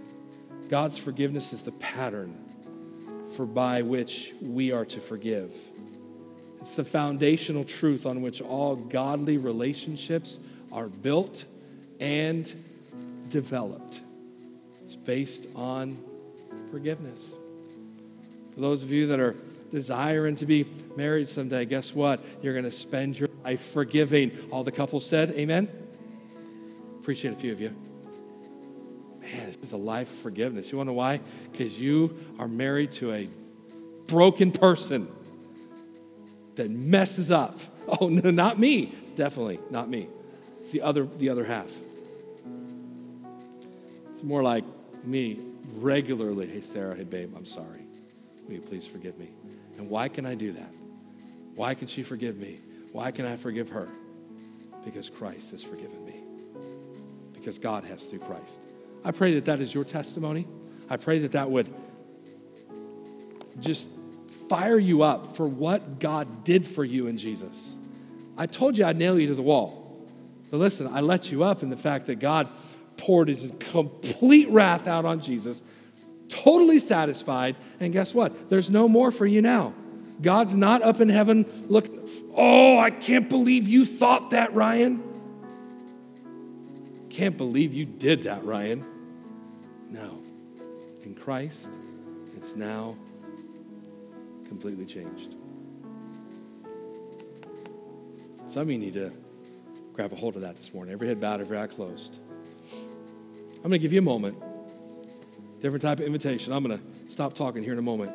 God's 0.70 0.98
forgiveness 0.98 1.54
is 1.54 1.64
the 1.64 1.72
pattern 1.72 2.36
for 3.36 3.46
by 3.46 3.84
which 3.84 4.34
we 4.42 4.72
are 4.72 4.86
to 4.86 5.00
forgive. 5.00 5.52
It's 6.68 6.76
the 6.76 6.84
foundational 6.84 7.64
truth 7.64 8.06
on 8.06 8.22
which 8.22 8.42
all 8.42 8.76
godly 8.76 9.38
relationships 9.38 10.38
are 10.70 10.90
built 10.90 11.46
and 12.02 12.46
developed. 13.30 14.02
It's 14.84 14.94
based 14.94 15.48
on 15.56 15.98
forgiveness. 16.70 17.38
For 18.54 18.60
those 18.60 18.84
of 18.84 18.92
you 18.92 19.08
that 19.08 19.20
are 19.22 19.34
desiring 19.72 20.36
to 20.36 20.46
be 20.46 20.66
married 20.98 21.30
someday, 21.30 21.64
guess 21.64 21.96
what? 21.96 22.20
You're 22.44 22.52
going 22.52 22.66
to 22.66 22.72
spend 22.72 23.18
your 23.18 23.30
life 23.46 23.62
forgiving. 23.72 24.38
All 24.52 24.66
the 24.66 24.74
couples 24.74 25.06
said, 25.06 25.30
Amen? 25.38 25.70
Appreciate 27.00 27.32
a 27.32 27.38
few 27.38 27.54
of 27.54 27.62
you. 27.62 27.70
Man, 29.22 29.46
this 29.46 29.56
is 29.64 29.72
a 29.72 29.78
life 29.78 30.12
of 30.12 30.18
forgiveness. 30.18 30.70
You 30.70 30.84
know 30.84 30.92
why? 30.92 31.22
Because 31.50 31.80
you 31.80 32.18
are 32.40 32.48
married 32.50 32.92
to 32.94 33.14
a 33.14 33.30
broken 34.08 34.52
person 34.52 35.08
that 36.58 36.70
messes 36.70 37.32
up. 37.32 37.58
Oh, 38.02 38.10
no, 38.10 38.32
not 38.32 38.60
me. 38.60 38.92
Definitely 39.16 39.60
not 39.72 39.88
me. 39.88 40.08
It's 40.60 40.72
the 40.72 40.82
other, 40.82 41.06
the 41.06 41.30
other 41.30 41.46
half. 41.46 41.72
It's 44.12 44.24
more 44.24 44.44
like 44.44 44.66
me 45.06 45.40
regularly. 45.76 46.48
Hey, 46.48 46.60
Sarah, 46.60 46.96
hey, 46.96 47.06
babe, 47.06 47.32
I'm 47.38 47.46
sorry. 47.46 47.80
Will 48.46 48.56
you 48.56 48.60
please 48.60 48.86
forgive 48.86 49.18
me? 49.18 49.30
And 49.78 49.90
why 49.90 50.10
can 50.10 50.26
I 50.26 50.36
do 50.36 50.52
that? 50.52 50.70
Why 51.56 51.76
can 51.76 51.88
she 51.88 52.04
forgive 52.04 52.36
me? 52.36 52.58
Why 52.92 53.12
can 53.12 53.26
I 53.26 53.38
forgive 53.38 53.70
her? 53.70 53.88
Because 54.84 55.10
Christ 55.10 55.52
has 55.52 55.64
forgiven 55.64 56.06
me. 56.06 56.16
Because 57.34 57.58
God 57.58 57.86
has 57.86 58.06
through 58.06 58.20
Christ. 58.20 58.60
I 59.06 59.12
pray 59.12 59.36
that 59.36 59.46
that 59.46 59.62
is 59.62 59.74
your 59.74 59.86
testimony. 59.86 60.46
I 60.90 60.98
pray 60.98 61.20
that 61.20 61.32
that 61.32 61.50
would 61.50 61.74
just 63.62 63.90
fire 64.50 64.78
you 64.78 65.04
up 65.04 65.36
for 65.36 65.48
what 65.48 66.00
God 66.00 66.44
did 66.44 66.66
for 66.66 66.84
you 66.84 67.08
in 67.08 67.18
Jesus. 67.18 67.76
I 68.38 68.46
told 68.46 68.78
you 68.78 68.86
I'd 68.86 68.98
nail 68.98 69.20
you 69.20 69.28
to 69.28 69.36
the 69.36 69.42
wall. 69.42 69.84
But 70.52 70.58
listen, 70.58 70.88
I 70.88 71.02
let 71.02 71.32
you 71.32 71.44
up 71.44 71.64
in 71.64 71.70
the 71.70 71.78
fact 71.78 72.06
that 72.08 72.20
God 72.20 72.48
poured 72.98 73.28
his 73.28 73.52
complete 73.60 74.50
wrath 74.50 74.88
out 74.88 75.06
on 75.06 75.22
Jesus, 75.22 75.62
totally 76.30 76.80
satisfied. 76.80 77.56
And 77.80 77.92
guess 77.94 78.14
what? 78.14 78.50
There's 78.50 78.70
no 78.70 78.88
more 78.88 79.12
for 79.12 79.26
you 79.26 79.42
now. 79.42 79.74
God's 80.22 80.56
not 80.56 80.82
up 80.82 81.00
in 81.00 81.10
heaven 81.10 81.46
look, 81.68 81.88
oh, 82.36 82.80
I 82.80 82.90
can't 82.92 83.30
believe 83.30 83.68
you 83.68 83.86
thought 83.86 84.32
that, 84.32 84.54
Ryan. 84.54 85.04
Can't 87.10 87.38
believe 87.38 87.74
you 87.74 87.86
did 87.86 88.24
that, 88.24 88.46
Ryan. 88.46 88.86
No. 89.90 90.18
In 91.04 91.16
Christ, 91.16 91.70
it's 92.36 92.56
now 92.56 92.96
completely 94.48 94.86
changed. 94.86 95.36
Some 98.48 98.64
of 98.64 98.72
you 98.72 98.78
need 98.78 98.94
to 98.94 99.12
grab 99.94 100.14
a 100.14 100.16
hold 100.16 100.36
of 100.36 100.42
that 100.44 100.56
this 100.58 100.74
morning. 100.74 100.94
Every 100.94 101.08
head 101.08 101.20
bowed, 101.20 101.42
every 101.42 101.58
eye 101.58 101.68
closed. 101.68 102.18
I'm 103.58 103.62
going 103.64 103.74
to 103.74 103.80
give 103.80 103.94
you 103.94 104.00
a 104.00 104.04
moment. 104.04 104.38
Different 105.62 105.82
type 105.82 106.00
of 106.00 106.06
invitation. 106.06 106.54
I'm 106.54 106.64
going 106.64 106.78
to 106.78 107.12
stop 107.12 107.34
talking 107.34 107.64
here 107.64 107.74
in 107.74 107.80
a 107.80 107.84
moment. 107.84 108.12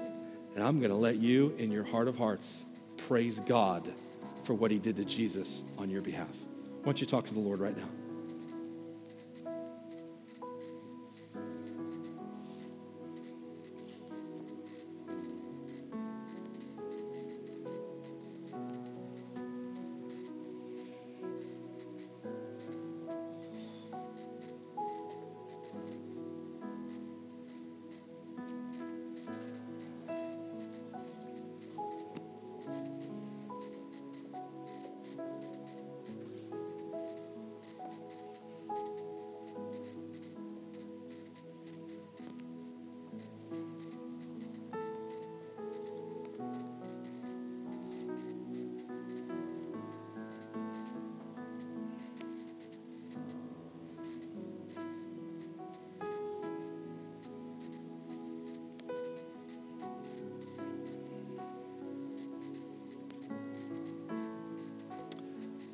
And 0.55 0.63
I'm 0.65 0.79
going 0.79 0.91
to 0.91 0.97
let 0.97 1.17
you, 1.17 1.55
in 1.59 1.71
your 1.71 1.85
heart 1.85 2.09
of 2.09 2.17
hearts, 2.17 2.63
praise 3.09 3.41
God 3.41 3.87
for 4.45 4.55
what 4.55 4.71
he 4.71 4.79
did 4.79 4.97
to 4.97 5.05
Jesus 5.05 5.63
on 5.79 5.91
your 5.91 6.03
behalf. 6.03 6.29
Why 6.29 6.85
don't 6.85 7.01
you 7.01 7.07
talk 7.07 7.27
to 7.27 7.35
the 7.35 7.41
Lord 7.41 7.61
right 7.61 7.77
now? 7.77 7.89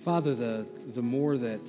Father, 0.09 0.35
the, 0.35 0.67
the 0.95 1.03
more 1.03 1.37
that 1.37 1.61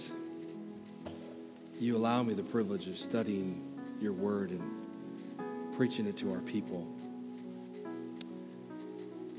you 1.77 1.97
allow 1.97 2.23
me 2.23 2.33
the 2.33 2.41
privilege 2.41 2.87
of 2.87 2.97
studying 2.97 3.61
your 3.99 4.13
word 4.13 4.51
and 4.51 5.75
preaching 5.75 6.07
it 6.07 6.15
to 6.15 6.31
our 6.31 6.39
people, 6.39 6.87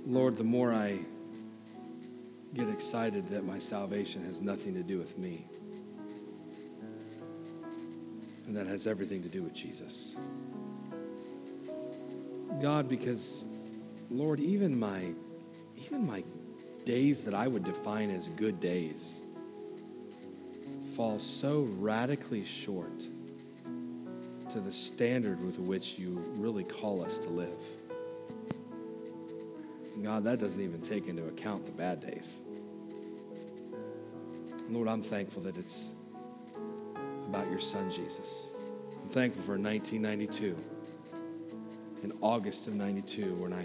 Lord, 0.05 0.37
the 0.37 0.45
more 0.45 0.71
I 0.75 0.99
get 2.53 2.69
excited 2.69 3.31
that 3.31 3.43
my 3.43 3.59
salvation 3.59 4.23
has 4.27 4.43
nothing 4.43 4.75
to 4.75 4.83
do 4.83 4.99
with 4.99 5.17
me. 5.17 5.47
And 8.49 8.55
that 8.55 8.67
has 8.67 8.87
everything 8.87 9.23
to 9.23 9.31
do 9.31 9.43
with 9.43 9.55
Jesus. 9.55 10.15
God, 12.61 12.87
because 12.87 13.47
Lord, 14.11 14.41
even 14.41 14.79
my 14.79 15.15
even 15.87 16.07
my 16.07 16.23
days 16.91 17.23
that 17.23 17.35
I 17.35 17.47
would 17.47 17.63
define 17.63 18.11
as 18.11 18.27
good 18.31 18.61
days 18.61 19.17
fall 20.97 21.21
so 21.21 21.69
radically 21.79 22.45
short 22.45 23.07
to 24.51 24.59
the 24.59 24.73
standard 24.73 25.41
with 25.41 25.61
which 25.61 26.01
you 26.01 26.21
really 26.35 26.65
call 26.65 27.05
us 27.05 27.17
to 27.21 27.29
live. 27.29 27.61
God, 30.03 30.25
that 30.25 30.41
doesn't 30.41 30.61
even 30.61 30.81
take 30.81 31.07
into 31.07 31.25
account 31.29 31.65
the 31.65 31.71
bad 31.71 32.01
days. 32.01 32.29
Lord, 34.69 34.89
I'm 34.89 35.03
thankful 35.05 35.43
that 35.43 35.57
it's 35.57 35.89
about 37.29 37.49
your 37.51 37.61
son, 37.61 37.93
Jesus. 37.93 38.49
I'm 39.05 39.11
thankful 39.11 39.45
for 39.45 39.57
1992, 39.57 40.57
in 42.03 42.13
August 42.21 42.67
of 42.67 42.75
92, 42.75 43.35
when 43.35 43.53
I 43.53 43.65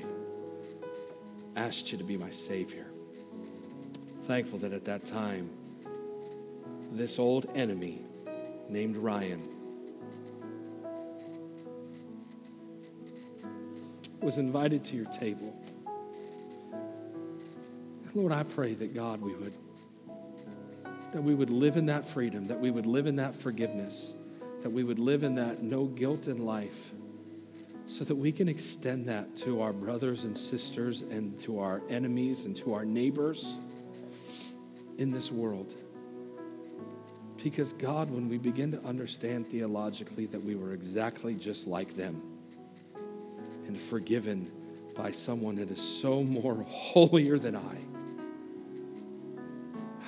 asked 1.55 1.91
you 1.91 1.97
to 1.97 2.03
be 2.03 2.17
my 2.17 2.30
Savior 2.30 2.84
thankful 4.28 4.57
that 4.59 4.73
at 4.73 4.86
that 4.86 5.05
time, 5.05 5.49
this 6.93 7.19
old 7.19 7.45
enemy 7.53 7.99
named 8.69 8.97
Ryan 8.97 9.41
was 14.21 14.39
invited 14.39 14.84
to 14.86 14.95
your 14.95 15.05
table. 15.05 15.55
Lord, 18.15 18.32
I 18.32 18.43
pray 18.43 18.73
that 18.73 18.95
God, 18.95 19.21
we 19.21 19.34
would 19.36 19.53
that 21.13 21.21
we 21.21 21.34
would 21.34 21.49
live 21.49 21.78
in 21.78 21.86
that 21.86 22.09
freedom, 22.09 22.47
that 22.47 22.59
we 22.59 22.71
would 22.71 22.86
live 22.86 23.07
in 23.07 23.17
that 23.17 23.36
forgiveness, 23.36 24.11
that 24.63 24.69
we 24.69 24.84
would 24.84 24.99
live 24.99 25.23
in 25.23 25.36
that 25.36 25.61
no 25.61 25.86
guilt 25.86 26.28
in 26.28 26.45
life, 26.45 26.89
so 27.88 28.03
that 28.03 28.15
we 28.15 28.32
can 28.32 28.49
extend 28.49 29.07
that 29.07 29.38
to 29.38 29.61
our 29.61 29.71
brothers 29.71 30.23
and 30.23 30.38
sisters 30.38 31.03
and 31.03 31.39
to 31.41 31.59
our 31.59 31.82
enemies 31.89 32.45
and 32.45 32.57
to 32.57 32.73
our 32.73 32.84
neighbors 32.84 33.55
in 34.98 35.12
this 35.12 35.32
world. 35.32 35.74
Because, 37.43 37.74
God, 37.74 38.10
when 38.10 38.30
we 38.30 38.38
begin 38.38 38.72
to 38.72 38.84
understand 38.84 39.48
theologically 39.48 40.26
that 40.28 40.43
we 40.43 40.56
were 40.56 40.74
exactly 40.74 41.36
just 41.36 41.68
like 41.68 41.96
them 41.96 42.22
and 43.68 43.78
forgiven 43.78 44.50
by 44.98 45.12
someone 45.12 45.58
that 45.58 45.70
is 45.70 45.82
so 45.82 46.24
more 46.24 46.56
holier 46.70 47.38
than 47.38 47.56
I, 47.56 47.78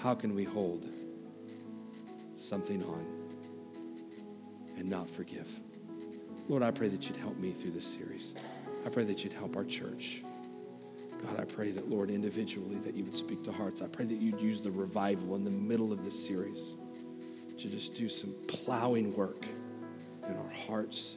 how 0.02 0.16
can 0.16 0.36
we 0.36 0.44
hold 0.44 0.84
something 2.38 2.84
on 2.84 3.06
and 4.78 4.90
not 4.90 5.10
forgive? 5.10 5.48
Lord, 6.48 6.64
I 6.64 6.72
pray 6.72 6.88
that 6.88 7.08
you'd 7.08 7.18
help 7.18 7.38
me 7.38 7.52
through 7.52 7.72
this 7.72 7.86
series. 7.86 8.34
I 8.86 8.90
pray 8.90 9.04
that 9.04 9.24
you'd 9.24 9.34
help 9.34 9.58
our 9.58 9.66
church. 9.66 10.22
God, 11.26 11.40
I 11.40 11.46
pray 11.46 11.72
that, 11.72 11.90
Lord, 11.90 12.10
individually, 12.10 12.76
that 12.86 12.94
you 12.94 13.04
would 13.04 13.16
speak 13.16 13.44
to 13.46 13.52
hearts. 13.52 13.82
I 13.82 13.88
pray 13.88 14.06
that 14.06 14.16
you'd 14.16 14.40
use 14.40 14.62
the 14.62 14.72
revival 14.72 15.36
in 15.36 15.44
the 15.44 15.52
middle 15.52 15.92
of 15.92 16.04
this 16.04 16.28
series 16.28 16.76
to 17.60 17.70
just 17.70 17.96
do 17.96 18.08
some 18.08 18.34
plowing 18.48 19.16
work 19.16 19.46
in 20.28 20.36
our 20.36 20.52
hearts 20.68 21.16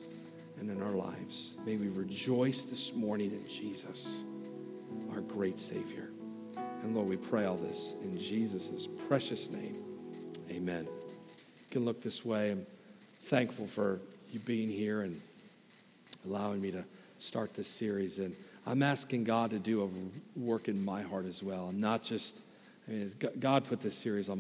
and 0.59 0.71
in 0.71 0.83
our 0.83 0.93
lives. 0.93 1.55
May 1.67 1.77
we 1.77 1.89
rejoice 1.89 2.65
this 2.65 2.95
morning 2.95 3.31
in 3.31 3.49
Jesus, 3.49 4.21
our 5.13 5.21
great 5.21 5.61
Savior. 5.61 6.09
And 6.83 6.95
Lord, 6.95 7.09
we 7.09 7.17
pray 7.17 7.45
all 7.45 7.57
this 7.57 7.95
in 8.03 8.19
Jesus' 8.19 8.89
precious 9.09 9.51
name. 9.51 9.77
Amen. 10.51 10.85
You 10.85 11.67
can 11.71 11.85
look 11.85 12.03
this 12.03 12.25
way. 12.25 12.53
I'm 12.53 12.67
thankful 13.25 13.67
for 13.67 14.01
you 14.33 14.41
being 14.41 14.71
here 14.71 15.03
and 15.03 15.21
allowing 16.27 16.61
me 16.61 16.71
to 16.71 16.85
start 17.19 17.55
this 17.55 17.69
series. 17.69 18.19
And 18.19 18.35
I'm 18.71 18.85
asking 18.85 19.25
God 19.25 19.51
to 19.51 19.59
do 19.59 19.83
a 19.83 20.39
work 20.39 20.69
in 20.69 20.85
my 20.85 21.03
heart 21.03 21.27
as 21.27 21.43
well. 21.43 21.67
I'm 21.69 21.81
not 21.81 22.05
just, 22.05 22.39
I 22.87 22.93
mean, 22.93 23.11
God 23.41 23.65
put 23.65 23.81
this 23.81 23.99
series 23.99 24.29
on 24.29 24.40